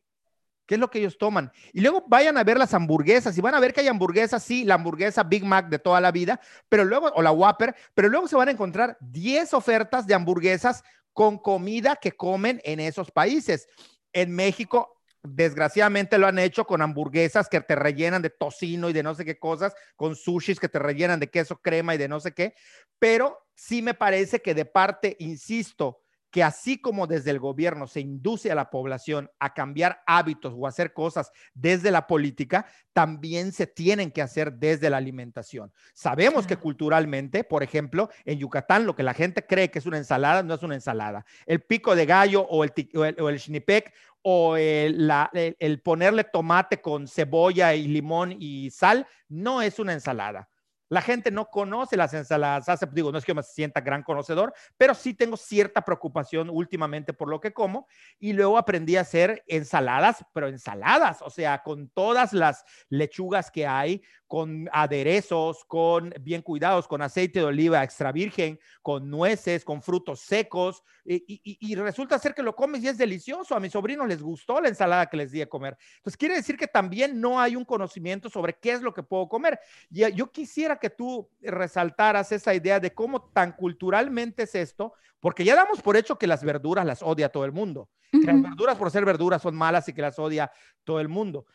[0.68, 1.52] ¿Qué es lo que ellos toman?
[1.72, 4.66] Y luego vayan a ver las hamburguesas y van a ver que hay hamburguesas, sí,
[4.66, 8.28] la hamburguesa Big Mac de toda la vida, pero luego, o la Whopper, pero luego
[8.28, 10.84] se van a encontrar 10 ofertas de hamburguesas
[11.18, 13.68] con comida que comen en esos países.
[14.14, 19.02] En México, desgraciadamente lo han hecho con hamburguesas que te rellenan de tocino y de
[19.02, 22.20] no sé qué cosas, con sushis que te rellenan de queso crema y de no
[22.20, 22.54] sé qué,
[23.00, 26.04] pero sí me parece que de parte, insisto,
[26.38, 30.68] que así como desde el gobierno se induce a la población a cambiar hábitos o
[30.68, 35.74] hacer cosas desde la política, también se tienen que hacer desde la alimentación.
[35.96, 39.98] Sabemos que culturalmente, por ejemplo, en Yucatán lo que la gente cree que es una
[39.98, 41.26] ensalada no es una ensalada.
[41.48, 47.08] El pico de gallo o el, o el, shnipek o el, el ponerle tomate con
[47.08, 50.48] cebolla y limón y sal no es una ensalada.
[50.90, 52.70] La gente no conoce las ensaladas.
[52.70, 56.50] Hace, digo, no es que yo me sienta gran conocedor, pero sí tengo cierta preocupación
[56.50, 57.88] últimamente por lo que como.
[58.20, 63.68] Y luego aprendí a hacer ensaladas, pero ensaladas, o sea, con todas las lechugas que
[63.68, 69.82] hay, con aderezos, con bien cuidados, con aceite de oliva extra virgen, con nueces, con
[69.82, 70.84] frutos secos.
[71.06, 73.56] Y, resulta ser que lo comes y es delicioso.
[73.56, 75.78] A mis sobrinos les gustó la ensalada que les di a comer.
[75.98, 79.30] Entonces, quiere decir que también no hay un conocimiento sobre qué es lo que puedo
[79.30, 79.58] comer.
[79.90, 85.44] Y yo quisiera que tú resaltaras esa idea de cómo tan culturalmente es esto, porque
[85.44, 88.78] ya damos por hecho que las verduras las odia todo el mundo, que las verduras
[88.78, 90.52] por ser verduras son malas y que las odia
[90.84, 91.46] todo el mundo.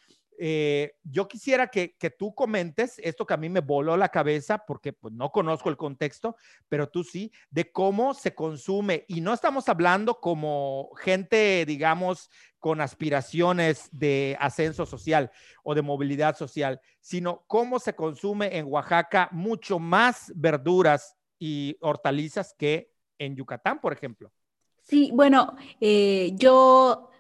[0.44, 4.58] Eh, yo quisiera que, que, tú comentes esto que a mí me voló la cabeza
[4.66, 6.34] porque pues, no conozco el contexto,
[6.68, 9.04] pero tú sí, de cómo se consume.
[9.06, 12.28] Y no estamos hablando como gente, digamos,
[12.58, 15.30] con aspiraciones de ascenso social
[15.62, 22.52] o de movilidad social, sino cómo se consume en Oaxaca mucho más verduras y hortalizas
[22.58, 24.32] que en Yucatán, por ejemplo.
[24.80, 27.11] Sí, bueno, eh, yo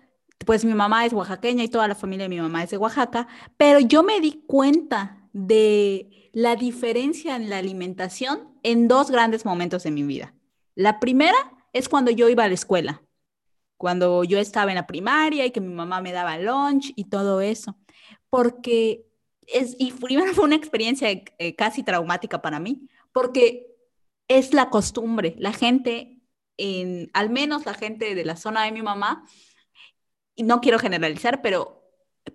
[0.44, 3.28] pues mi mamá es oaxaqueña y toda la familia de mi mamá es de Oaxaca,
[3.56, 9.82] pero yo me di cuenta de la diferencia en la alimentación en dos grandes momentos
[9.82, 10.34] de mi vida.
[10.74, 11.36] La primera
[11.72, 13.02] es cuando yo iba a la escuela,
[13.76, 17.40] cuando yo estaba en la primaria y que mi mamá me daba lunch y todo
[17.40, 17.76] eso,
[18.30, 19.06] porque
[19.46, 23.66] es, y primero fue una experiencia eh, casi traumática para mí, porque
[24.28, 26.20] es la costumbre, la gente,
[26.56, 29.24] en, al menos la gente de la zona de mi mamá,
[30.36, 31.82] no quiero generalizar, pero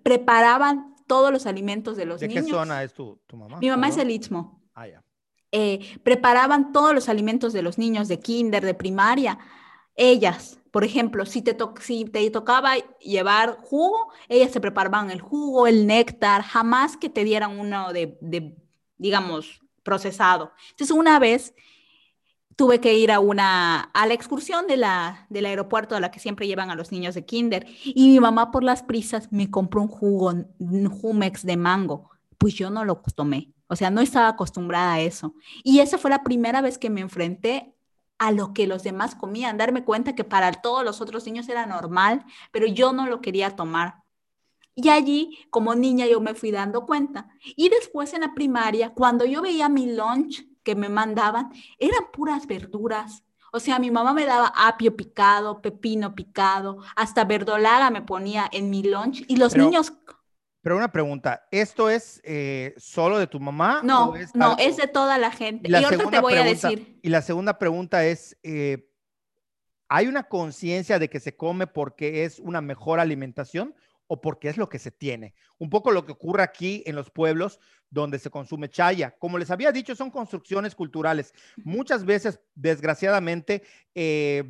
[0.02, 2.34] preparaban todos los alimentos de los niños.
[2.34, 3.58] ¿De qué zona es tu, mamá?
[3.58, 4.62] Mi mamá es el Istmo.
[4.74, 5.02] Ah, ya.
[5.50, 9.38] Eh, preparaban todos los alimentos de los niños de kinder, de primaria.
[9.94, 15.66] Ellas, por ejemplo, si te, si te tocaba llevar jugo, ellas se preparaban el jugo,
[15.66, 18.54] el néctar, jamás que te dieran uno de, de
[18.98, 20.52] digamos, procesado.
[20.70, 21.54] Entonces, una vez
[22.58, 26.18] tuve que ir a una a la excursión de la, del aeropuerto a la que
[26.18, 29.80] siempre llevan a los niños de kinder y mi mamá por las prisas me compró
[29.80, 32.10] un jugo, un Jumex de mango.
[32.36, 35.34] Pues yo no lo tomé, o sea, no estaba acostumbrada a eso.
[35.62, 37.76] Y esa fue la primera vez que me enfrenté
[38.18, 41.64] a lo que los demás comían, darme cuenta que para todos los otros niños era
[41.64, 44.02] normal, pero yo no lo quería tomar.
[44.74, 47.28] Y allí, como niña, yo me fui dando cuenta.
[47.56, 52.46] Y después en la primaria, cuando yo veía mi lunch que me mandaban eran puras
[52.46, 53.24] verduras.
[53.52, 58.70] O sea, mi mamá me daba apio picado, pepino picado, hasta verdolaga me ponía en
[58.70, 59.92] mi lunch y los niños...
[60.60, 63.80] Pero una pregunta, ¿esto es eh, solo de tu mamá?
[63.84, 65.70] No, no, es de toda la gente.
[65.70, 66.98] Y, ahorita te voy a decir.
[67.00, 68.90] Y la segunda pregunta es, eh,
[69.88, 73.74] ¿hay una conciencia de que se come porque es una mejor alimentación
[74.08, 75.34] o porque es lo que se tiene?
[75.58, 79.14] Un poco lo que ocurre aquí en los pueblos, donde se consume chaya.
[79.18, 81.32] Como les había dicho, son construcciones culturales.
[81.58, 83.62] Muchas veces, desgraciadamente,
[83.94, 84.44] eh,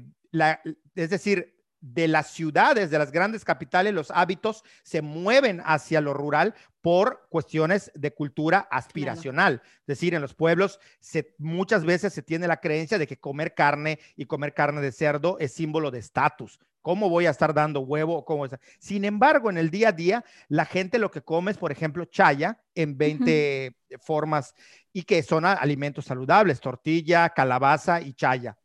[0.94, 6.12] es decir, de las ciudades, de las grandes capitales, los hábitos se mueven hacia lo
[6.12, 9.62] rural por cuestiones de cultura aspiracional.
[9.80, 13.54] Es decir, en los pueblos se, muchas veces se tiene la creencia de que comer
[13.54, 16.58] carne y comer carne de cerdo es símbolo de estatus.
[16.82, 18.24] ¿Cómo voy a estar dando huevo?
[18.24, 18.46] ¿Cómo
[18.78, 22.06] Sin embargo, en el día a día, la gente lo que come es, por ejemplo,
[22.06, 24.54] chaya en 20 formas
[24.92, 28.56] y que son alimentos saludables, tortilla, calabaza y chaya.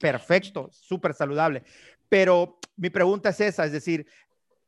[0.00, 1.62] Perfecto, súper saludable.
[2.10, 4.06] Pero mi pregunta es esa, es decir,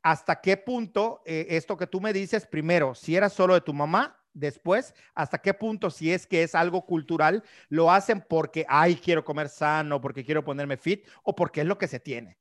[0.02, 3.74] ¿hasta qué punto eh, esto que tú me dices, primero, si era solo de tu
[3.74, 8.94] mamá, después, hasta qué punto, si es que es algo cultural, lo hacen porque, ay,
[8.94, 12.38] quiero comer sano, porque quiero ponerme fit o porque es lo que se tiene?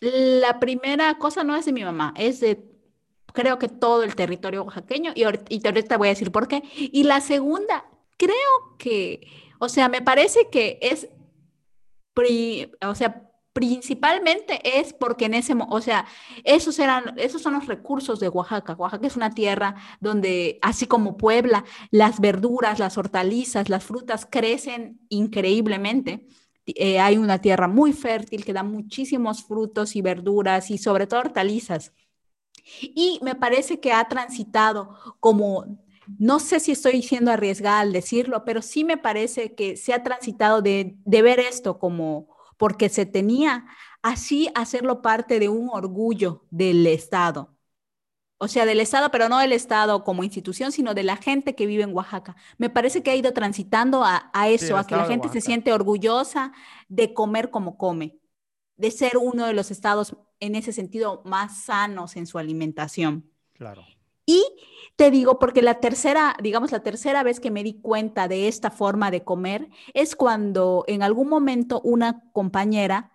[0.00, 2.62] La primera cosa no es de mi mamá, es de
[3.32, 6.62] creo que todo el territorio oaxaqueño y, y ahorita voy a decir por qué.
[6.74, 7.84] Y la segunda,
[8.16, 8.34] creo
[8.78, 9.26] que,
[9.58, 11.08] o sea, me parece que es,
[12.80, 13.27] o sea,
[13.58, 16.06] principalmente es porque en ese, o sea,
[16.44, 18.74] esos eran, esos son los recursos de Oaxaca.
[18.74, 25.00] Oaxaca es una tierra donde, así como Puebla, las verduras, las hortalizas, las frutas crecen
[25.08, 26.28] increíblemente.
[26.66, 31.18] Eh, hay una tierra muy fértil que da muchísimos frutos y verduras y sobre todo
[31.18, 31.92] hortalizas.
[32.80, 35.64] Y me parece que ha transitado como,
[36.16, 40.04] no sé si estoy siendo arriesgada al decirlo, pero sí me parece que se ha
[40.04, 43.66] transitado de, de ver esto como porque se tenía
[44.02, 47.58] así hacerlo parte de un orgullo del Estado
[48.38, 51.66] o sea, del Estado, pero no del Estado como institución, sino de la gente que
[51.66, 52.36] vive en Oaxaca.
[52.56, 56.52] Me parece que ha ido transitando a, eso, a que la gente se siente orgullosa
[56.88, 58.20] de comer como come,
[58.76, 63.28] de ser uno de los estados en ese sentido más sanos en su alimentación.
[63.54, 63.84] Claro.
[64.28, 64.44] Y
[64.96, 68.70] te digo, porque la tercera, digamos, la tercera vez que me di cuenta de esta
[68.70, 73.10] forma de comer es cuando en algún momento una compañera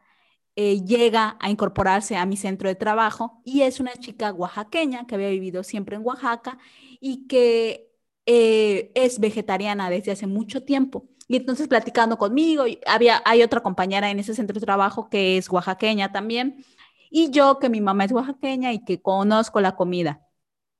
[0.55, 5.13] eh, llega a incorporarse a mi centro de trabajo y es una chica oaxaqueña que
[5.13, 6.57] había vivido siempre en Oaxaca
[6.99, 7.91] y que
[8.25, 11.09] eh, es vegetariana desde hace mucho tiempo.
[11.27, 15.47] Y entonces platicando conmigo, había, hay otra compañera en ese centro de trabajo que es
[15.49, 16.65] oaxaqueña también,
[17.11, 20.23] y yo que mi mamá es oaxaqueña y que conozco la comida.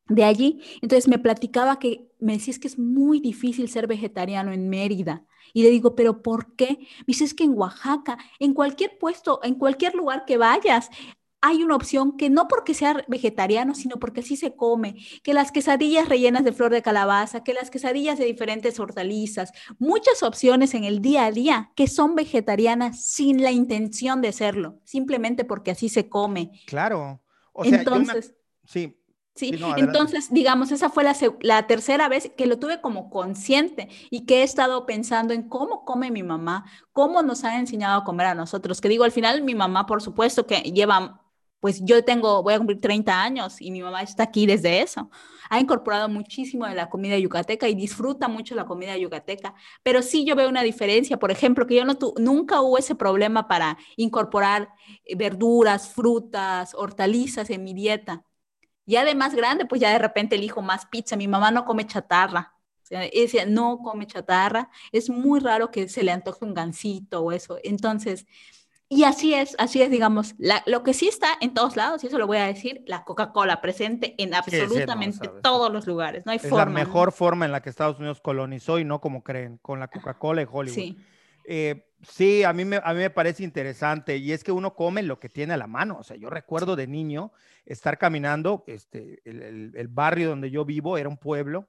[0.07, 0.61] De allí.
[0.81, 5.25] Entonces me platicaba que me decía es que es muy difícil ser vegetariano en Mérida.
[5.53, 6.77] Y le digo, pero ¿por qué?
[6.99, 10.89] Me dice, es que en Oaxaca, en cualquier puesto, en cualquier lugar que vayas,
[11.45, 15.51] hay una opción que no porque sea vegetariano, sino porque así se come, que las
[15.51, 20.85] quesadillas rellenas de flor de calabaza, que las quesadillas de diferentes hortalizas, muchas opciones en
[20.85, 25.89] el día a día que son vegetarianas sin la intención de serlo, simplemente porque así
[25.89, 26.51] se come.
[26.65, 27.21] Claro.
[27.51, 28.97] O sea, Entonces, sí,
[29.35, 34.27] Sí, entonces, digamos, esa fue la, la, tercera vez que lo tuve como consciente y
[34.27, 38.27] que he estado pensando en cómo come mi mamá, cómo nos ha enseñado a comer
[38.27, 38.79] a nosotros.
[38.79, 41.23] Que digo, al final mi mamá, por supuesto, que lleva,
[41.59, 45.09] pues yo tengo, voy a cumplir 30 años y mi mamá está aquí desde eso.
[45.49, 49.55] Ha incorporado muchísimo de la comida yucateca y disfruta mucho la comida yucateca.
[49.81, 53.47] Pero sí yo veo una diferencia, por ejemplo, que yo no nunca hubo ese problema
[53.47, 54.69] para incorporar
[55.05, 58.23] eh, verduras, frutas, hortalizas en mi dieta
[58.85, 61.15] ya de más grande, pues ya de repente elijo más pizza.
[61.15, 62.53] Mi mamá no come chatarra.
[62.81, 64.69] O sea, no come chatarra.
[64.91, 67.57] Es muy raro que se le antoje un gansito o eso.
[67.63, 68.25] Entonces,
[68.89, 70.35] y así es, así es, digamos,
[70.67, 73.59] lo que sí está en todos lados, y eso lo voy a decir, la Coca-Cola
[73.59, 76.27] presente en absolutamente todos los lugares.
[76.27, 79.23] No hay es la mejor forma en la que Estados Unidos colonizó y no como
[79.23, 80.75] creen, con la Coca-Cola y Hollywood.
[80.75, 80.97] Sí.
[81.45, 85.03] Eh, sí, a mí, me, a mí me parece interesante y es que uno come
[85.03, 85.97] lo que tiene a la mano.
[85.99, 87.31] O sea, yo recuerdo de niño
[87.65, 91.67] estar caminando, este, el, barrio donde yo vivo era un pueblo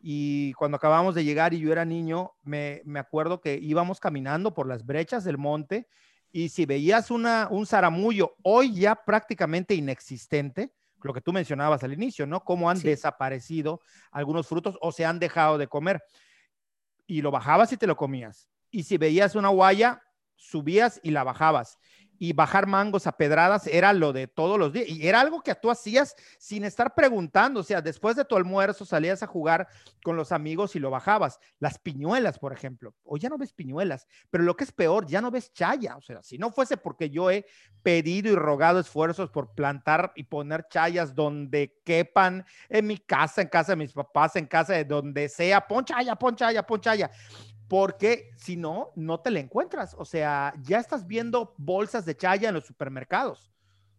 [0.00, 4.66] y cuando acabamos de llegar y yo era niño, me, acuerdo que íbamos caminando por
[4.66, 5.88] las brechas del monte
[6.32, 11.92] y si veías una, un zaramullo hoy ya prácticamente inexistente, lo que tú mencionabas al
[11.92, 12.42] inicio, ¿no?
[12.42, 16.02] Cómo han desaparecido algunos frutos o se han dejado de comer.
[17.06, 20.02] Y lo bajabas y te lo comías y si veías una guaya,
[20.34, 21.78] subías y la bajabas.
[22.18, 24.86] Y bajar mangos a pedradas era lo de todos los días.
[24.86, 27.60] Y era algo que tú hacías sin estar preguntando.
[27.60, 29.66] O sea, después de tu almuerzo salías a jugar
[30.04, 31.38] con los amigos y lo bajabas.
[31.58, 32.94] Las piñuelas, por ejemplo.
[33.02, 35.96] Hoy ya no ves piñuelas, pero lo que es peor, ya no ves chaya.
[35.96, 37.46] O sea, si no fuese porque yo he
[37.82, 43.48] pedido y rogado esfuerzos por plantar y poner chayas donde quepan, en mi casa, en
[43.48, 47.10] casa de mis papás, en casa de donde sea, pon chaya, pon chaya, pon chaya
[47.68, 49.94] porque si no, no te la encuentras.
[49.98, 53.52] O sea, ya estás viendo bolsas de chaya en los supermercados.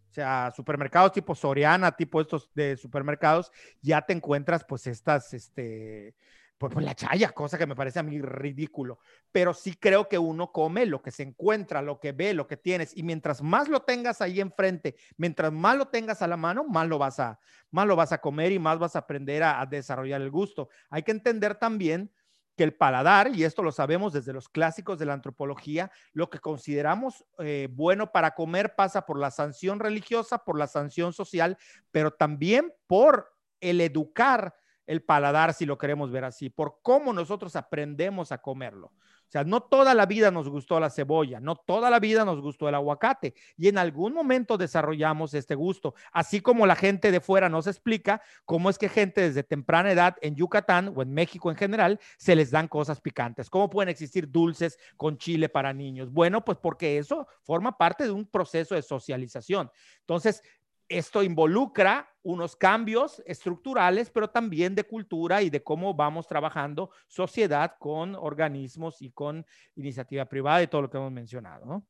[0.10, 3.52] O sea, supermercados tipo Soriana, tipo estos de supermercados,
[3.82, 6.16] ya te encuentras pues estas, este,
[6.58, 9.00] pues, pues, la chaya, cosa que me parece a mí ridículo.
[9.32, 12.58] Pero sí creo que uno come lo que se encuentra, lo que ve, lo que
[12.58, 12.96] tienes.
[12.98, 16.88] Y mientras más lo tengas ahí enfrente, mientras más lo tengas a la mano, más
[16.88, 17.40] lo vas a,
[17.70, 20.70] más lo vas a comer y más vas a aprender a desarrollar el gusto.
[20.90, 22.12] Hay que entender también
[22.58, 26.40] que el paladar, y esto lo sabemos desde los clásicos de la antropología, lo que
[26.40, 31.58] consideramos eh, bueno para comer pasa por la sanción religiosa, por la sanción social,
[31.92, 33.30] pero también por
[33.62, 34.56] el educar
[34.88, 38.94] el paladar, si lo queremos ver así, por cómo nosotros aprendemos a comerlo.
[39.28, 42.40] O sea, no toda la vida nos gustó la cebolla, no toda la vida nos
[42.40, 47.20] gustó el aguacate y en algún momento desarrollamos este gusto, así como la gente de
[47.20, 51.52] fuera nos explica cómo es que gente desde temprana edad en Yucatán o en México
[51.52, 56.12] en general se les dan cosas picantes, cómo pueden existir dulces con chile para niños.
[56.12, 59.70] Bueno, pues porque eso forma parte de un proceso de socialización.
[60.00, 60.42] Entonces,
[60.90, 67.76] esto involucra unos cambios estructurales, pero también de cultura y de cómo vamos trabajando sociedad
[67.80, 71.86] con organismos y con iniciativa privada y todo lo que hemos mencionado, ¿no?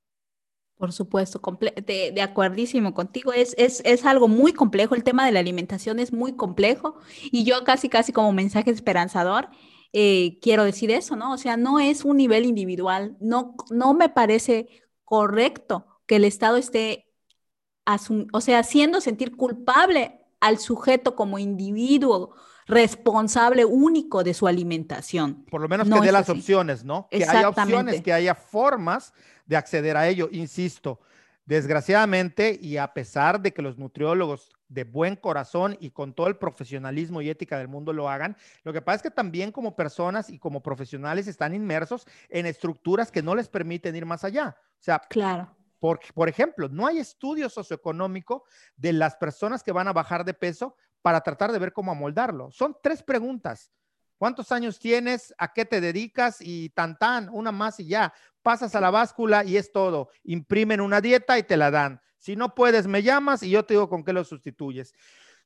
[0.77, 1.41] Por supuesto,
[1.87, 3.33] de, de acuerdísimo contigo.
[3.33, 4.93] Es, es, es, algo muy complejo.
[4.93, 9.49] El tema de la alimentación es muy complejo y yo casi, casi como mensaje esperanzador
[9.91, 11.33] eh, quiero decir eso, ¿no?
[11.33, 13.17] O sea, no es un nivel individual.
[13.19, 14.67] No, no me parece
[15.03, 17.06] correcto que el Estado esté
[18.31, 22.35] o sea, haciendo sentir culpable al sujeto como individuo
[22.67, 25.45] responsable único de su alimentación.
[25.45, 27.07] Por lo menos que dé las opciones, ¿no?
[27.09, 29.13] Que haya opciones, que haya formas
[29.45, 30.27] de acceder a ello.
[30.33, 30.99] Insisto,
[31.45, 36.35] desgraciadamente y a pesar de que los nutriólogos de buen corazón y con todo el
[36.35, 40.29] profesionalismo y ética del mundo lo hagan, lo que pasa es que también como personas
[40.29, 44.57] y como profesionales están inmersos en estructuras que no les permiten ir más allá.
[44.77, 48.43] O sea, claro por, ejemplo, no hay estudio socioeconómico
[48.75, 52.51] de las personas que van a bajar de peso para tratar de ver cómo amoldarlo.
[52.51, 53.71] Son tres preguntas.
[54.17, 55.33] ¿Cuántos años tienes?
[55.37, 56.37] ¿A qué te dedicas?
[56.41, 58.13] Y tan tan, una más y ya.
[58.41, 60.09] Pasas a la báscula y es todo.
[60.23, 62.01] Imprimen una dieta y te la dan.
[62.17, 64.93] Si no puedes, me llamas y yo te digo con qué lo sustituyes.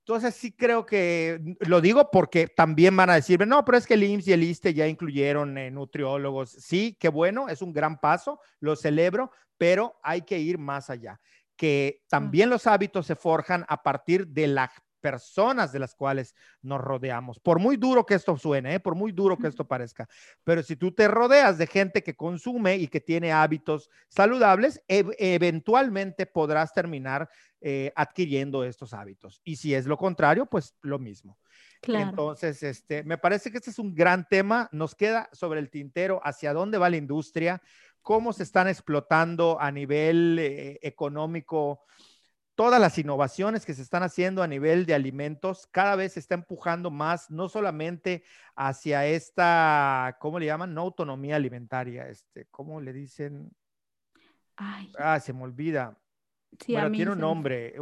[0.05, 3.93] Entonces sí creo que lo digo porque también van a decirme, no, pero es que
[3.93, 6.49] el IMSS y el ISTE ya incluyeron eh, nutriólogos.
[6.49, 11.21] Sí, qué bueno, es un gran paso, lo celebro, pero hay que ir más allá.
[11.55, 14.71] Que también los hábitos se forjan a partir de la
[15.01, 17.39] personas de las cuales nos rodeamos.
[17.39, 18.79] Por muy duro que esto suene, ¿eh?
[18.79, 20.07] por muy duro que esto parezca,
[20.43, 26.25] pero si tú te rodeas de gente que consume y que tiene hábitos saludables, eventualmente
[26.25, 27.29] podrás terminar
[27.59, 29.41] eh, adquiriendo estos hábitos.
[29.43, 31.37] Y si es lo contrario, pues lo mismo.
[31.83, 34.69] Entonces, este, me parece que este es un gran tema.
[34.71, 37.61] Nos queda sobre el tintero hacia dónde va la industria,
[38.01, 41.81] cómo se están explotando a nivel eh, económico
[42.61, 46.35] todas las innovaciones que se están haciendo a nivel de alimentos, cada vez se está
[46.35, 48.23] empujando más, no solamente
[48.55, 50.71] hacia esta, ¿cómo le llaman?
[50.71, 53.49] No autonomía alimentaria, este, ¿cómo le dicen?
[54.55, 55.97] Ah, se me olvida.
[56.63, 57.73] Sí, bueno, tiene un nombre,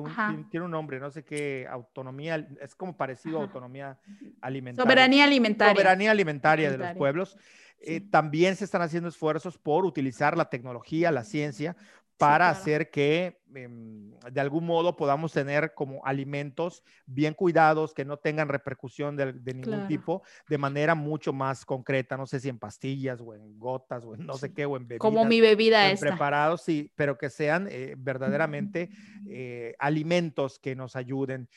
[0.50, 4.00] tiene un nombre, no sé qué, autonomía, es como parecido a autonomía
[4.40, 4.86] alimentaria.
[4.86, 5.74] Soberanía alimentaria.
[5.74, 7.38] Soberanía alimentaria, de los pueblos.
[7.82, 11.78] Eh, también se están haciendo esfuerzos por utilizar la tecnología, la ciencia,
[12.20, 18.18] para hacer que em, de algún modo podamos tener como alimentos bien cuidados, que no
[18.18, 23.22] tengan repercusión de, ningún tipo, de manera mucho más concreta, no sé si en pastillas
[23.22, 25.00] o en gotas o en no sé qué, o en bebidas.
[25.00, 26.02] Como mi bebida es.
[26.02, 28.90] Preparados, sí, pero que sean eh, verdaderamente
[29.26, 31.48] eh, alimentos que nos ayuden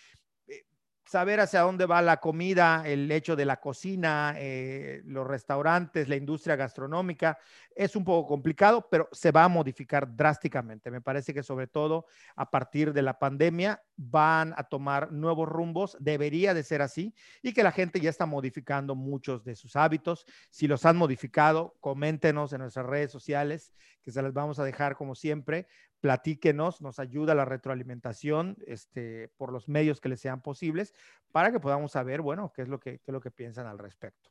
[1.12, 6.16] saber hacia dónde va la comida, el hecho de la cocina, eh, los restaurantes, la
[6.16, 7.38] industria gastronómica,
[7.76, 10.90] es un poco complicado, pero se va a modificar drásticamente.
[10.90, 15.98] Me parece que sobre todo a partir de la pandemia van a tomar nuevos rumbos,
[16.00, 20.24] debería de ser así, y que la gente ya está modificando muchos de sus hábitos.
[20.48, 24.96] Si los han modificado, coméntenos en nuestras redes sociales, que se las vamos a dejar
[24.96, 25.66] como siempre,
[26.02, 30.94] platíquenos, nos ayuda la retroalimentación este, por los medios que les sean posibles
[31.30, 33.78] para que podamos saber, bueno, qué es lo que, qué es lo que piensan al
[33.78, 34.28] respecto.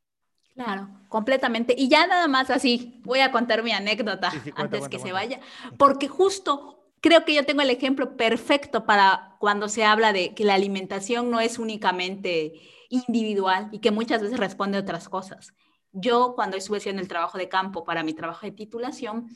[0.54, 1.74] Claro, completamente.
[1.78, 5.40] Y ya nada más así, voy a contar mi anécdota antes que se vaya,
[5.78, 10.44] porque justo creo que yo tengo el ejemplo perfecto para cuando se habla de que
[10.44, 12.52] la alimentación no es únicamente
[12.90, 15.54] individual y que muchas veces responde a otras cosas.
[15.94, 19.30] Yo cuando estuve haciendo el trabajo de campo para mi trabajo de titulación,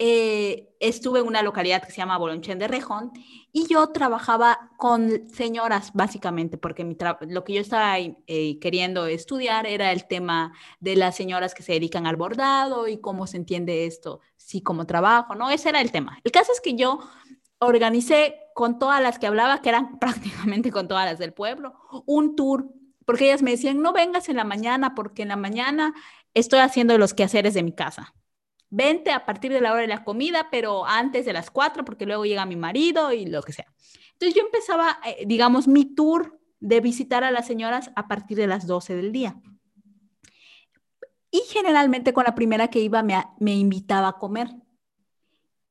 [0.00, 3.10] eh, estuve en una localidad que se llama Bolonchen de Rejón
[3.52, 6.96] y yo trabajaba con señoras básicamente, porque
[7.28, 11.72] lo que yo estaba eh, queriendo estudiar era el tema de las señoras que se
[11.72, 15.50] dedican al bordado y cómo se entiende esto, sí, como trabajo, ¿no?
[15.50, 16.20] Ese era el tema.
[16.22, 17.00] El caso es que yo
[17.58, 21.74] organicé con todas las que hablaba, que eran prácticamente con todas las del pueblo,
[22.06, 22.68] un tour,
[23.04, 25.94] porque ellas me decían, no vengas en la mañana, porque en la mañana
[26.34, 28.14] estoy haciendo los quehaceres de mi casa
[28.70, 32.06] vente a partir de la hora de la comida, pero antes de las cuatro, porque
[32.06, 33.66] luego llega mi marido y lo que sea.
[34.12, 38.46] Entonces yo empezaba, eh, digamos, mi tour de visitar a las señoras a partir de
[38.46, 39.40] las 12 del día.
[41.30, 44.48] Y generalmente con la primera que iba me, me invitaba a comer.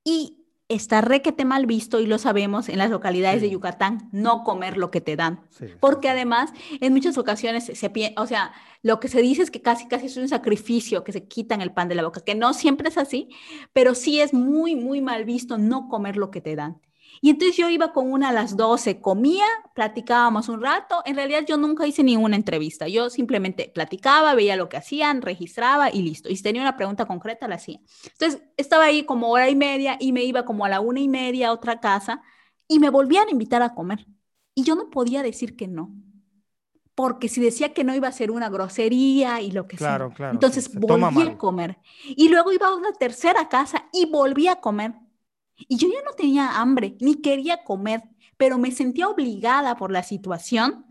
[0.04, 0.37] Y
[0.70, 4.92] está requete mal visto y lo sabemos en las localidades de Yucatán, no comer lo
[4.92, 5.42] que te dan.
[5.80, 6.52] Porque además,
[6.82, 8.52] en muchas ocasiones se o sea,
[8.82, 11.74] lo que se dice es que casi, casi es un sacrificio, que se quitan el
[11.74, 13.30] pan de la boca, que no siempre es así,
[13.74, 16.82] pero sí es muy, muy mal visto no comer lo que te dan.
[17.22, 21.02] Y entonces yo iba con una a las 12, comía, platicábamos un rato.
[21.06, 22.88] En realidad yo nunca hice ninguna entrevista.
[22.88, 26.30] Yo simplemente platicaba, veía lo que hacían, registraba y listo.
[26.30, 27.80] Y si tenía una pregunta concreta, la hacía.
[28.04, 31.08] Entonces estaba ahí como hora y media y me iba como a la una y
[31.08, 32.22] media a otra casa
[32.68, 34.06] y me volvían a invitar a comer.
[34.54, 35.94] Y yo no podía decir que no.
[36.96, 40.10] Porque si decía que no iba a ser una grosería y lo que sea.
[40.10, 41.78] Claro, Entonces volví a comer.
[42.08, 44.96] Y luego iba a una tercera casa y volví a comer.
[45.58, 48.04] Y yo ya no tenía hambre, ni quería comer,
[48.38, 50.86] pero me sentía obligada por la situación,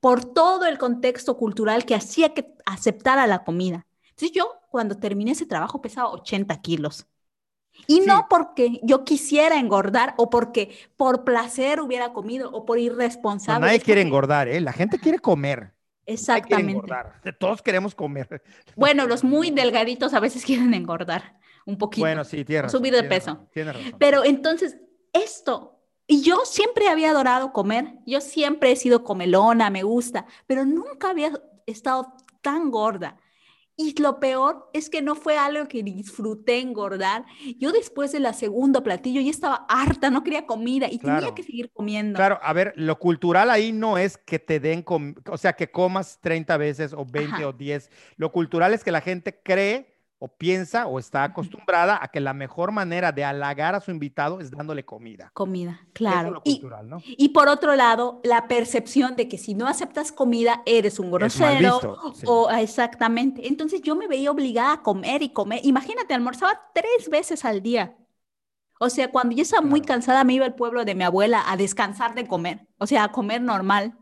[0.00, 3.86] por todo el contexto cultural que hacía que aceptara la comida.
[4.10, 7.06] Entonces yo cuando terminé ese trabajo pesaba 80 kilos.
[7.86, 13.66] Y no porque yo quisiera engordar o porque por placer hubiera comido o por irresponsable.
[13.66, 14.60] nadie quiere engordar, ¿eh?
[14.60, 15.72] La gente quiere comer.
[16.04, 16.92] Exactamente.
[17.38, 18.42] Todos queremos comer.
[18.76, 22.04] Bueno, los muy delgaditos a veces quieren engordar un poquito.
[22.04, 22.68] Bueno, sí, tierra.
[22.68, 23.48] Subir de peso.
[23.98, 24.78] Pero entonces,
[25.12, 30.64] esto, y yo siempre había adorado comer, yo siempre he sido comelona, me gusta, pero
[30.64, 31.32] nunca había
[31.66, 33.18] estado tan gorda.
[33.74, 37.24] Y lo peor es que no fue algo que disfruté engordar.
[37.58, 41.42] Yo después de la segunda platillo ya estaba harta, no quería comida y tenía que
[41.42, 42.16] seguir comiendo.
[42.16, 46.20] Claro, a ver, lo cultural ahí no es que te den, o sea, que comas
[46.20, 47.90] 30 veces o 20 o 10.
[48.16, 49.91] Lo cultural es que la gente cree
[50.24, 54.38] o piensa o está acostumbrada a que la mejor manera de halagar a su invitado
[54.38, 55.32] es dándole comida.
[55.34, 56.40] Comida, claro.
[56.44, 57.02] cultural, y, ¿no?
[57.04, 61.80] y, por otro lado, la percepción de que si no aceptas comida eres un grosero
[62.24, 63.48] o exactamente.
[63.48, 65.58] Entonces yo me veía obligada a comer y comer.
[65.64, 67.96] Imagínate, almorzaba tres veces al día.
[68.78, 71.56] O sea, cuando yo estaba muy cansada me iba al pueblo de mi abuela a
[71.56, 73.98] descansar de comer, o sea, a comer normal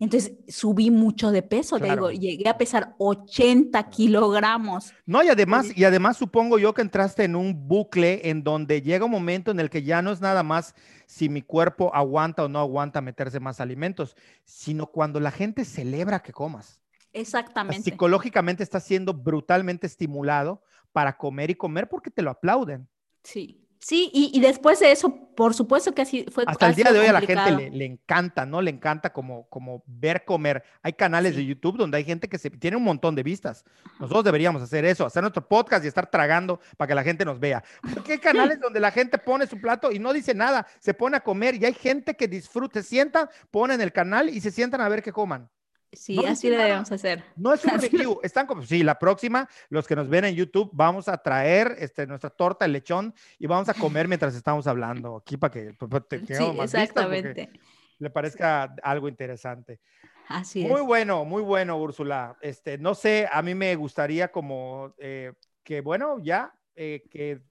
[0.00, 4.92] Entonces subí mucho de peso, te digo, llegué a pesar 80 kilogramos.
[5.06, 9.04] No, y además, y además supongo yo que entraste en un bucle en donde llega
[9.04, 10.74] un momento en el que ya no es nada más
[11.06, 16.20] si mi cuerpo aguanta o no aguanta meterse más alimentos, sino cuando la gente celebra
[16.20, 16.80] que comas.
[17.12, 17.82] Exactamente.
[17.82, 22.88] Psicológicamente está siendo brutalmente estimulado para comer y comer porque te lo aplauden.
[23.22, 23.63] Sí.
[23.84, 26.44] Sí, y, después de eso, por supuesto que así fue.
[26.46, 28.62] Hasta el día de hoy a la gente le, encanta, ¿no?
[28.62, 30.64] Le encanta como, como ver comer.
[30.82, 33.62] Hay canales de YouTube donde hay gente que se, tiene un montón de vistas.
[34.00, 37.38] Nosotros deberíamos hacer eso, hacer nuestro podcast y estar tragando para que la gente nos
[37.38, 37.62] vea.
[37.92, 41.18] Porque hay canales donde la gente pone su plato y no dice nada, se pone
[41.18, 44.80] a comer y hay gente que disfruta, se sienta, ponen el canal y se sientan
[44.80, 45.50] a ver qué coman.
[45.96, 47.24] Sí, así lo debemos hacer.
[47.36, 50.70] No es un review, están como, sí, la próxima, los que nos ven en YouTube,
[50.72, 55.16] vamos a traer este, nuestra torta, el lechón, y vamos a comer mientras estamos hablando
[55.16, 55.76] aquí para que
[56.08, 57.50] te, sí, más exactamente.
[57.98, 59.80] le parezca algo interesante.
[60.28, 60.70] Así es.
[60.70, 62.36] Muy bueno, muy bueno, Úrsula.
[62.40, 65.32] Este, no sé, a mí me gustaría como eh,
[65.62, 67.42] que, bueno, ya, eh, que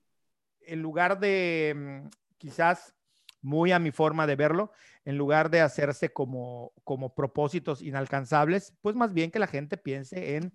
[0.61, 2.95] en lugar de mm, quizás
[3.41, 4.71] muy a mi forma de verlo,
[5.05, 10.35] en lugar de hacerse como, como propósitos inalcanzables, pues más bien que la gente piense
[10.35, 10.53] en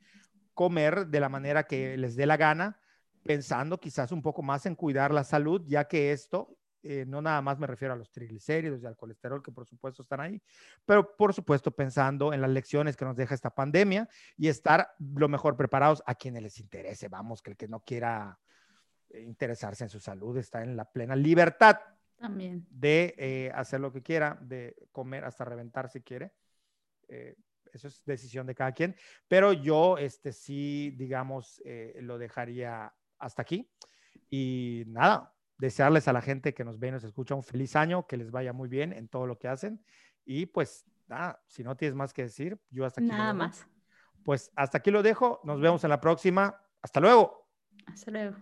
[0.54, 2.80] comer de la manera que les dé la gana,
[3.22, 7.42] pensando quizás un poco más en cuidar la salud, ya que esto, eh, no nada
[7.42, 10.42] más me refiero a los triglicéridos y al colesterol, que por supuesto están ahí,
[10.86, 15.28] pero por supuesto pensando en las lecciones que nos deja esta pandemia y estar lo
[15.28, 17.08] mejor preparados a quienes les interese.
[17.08, 18.38] Vamos, que el que no quiera
[19.10, 21.76] eh, interesarse en su salud está en la plena libertad
[22.18, 22.66] también.
[22.70, 26.32] De eh, hacer lo que quiera, de comer hasta reventar si quiere.
[27.08, 27.36] Eh,
[27.72, 28.96] eso es decisión de cada quien.
[29.28, 33.70] Pero yo, este, sí, digamos, eh, lo dejaría hasta aquí.
[34.30, 38.06] Y nada, desearles a la gente que nos ve y nos escucha un feliz año,
[38.06, 39.84] que les vaya muy bien en todo lo que hacen.
[40.24, 43.08] Y pues, nada, si no tienes más que decir, yo hasta aquí.
[43.08, 43.66] Nada más.
[44.24, 45.40] Pues hasta aquí lo dejo.
[45.44, 46.60] Nos vemos en la próxima.
[46.82, 47.48] Hasta luego.
[47.86, 48.36] Hasta luego.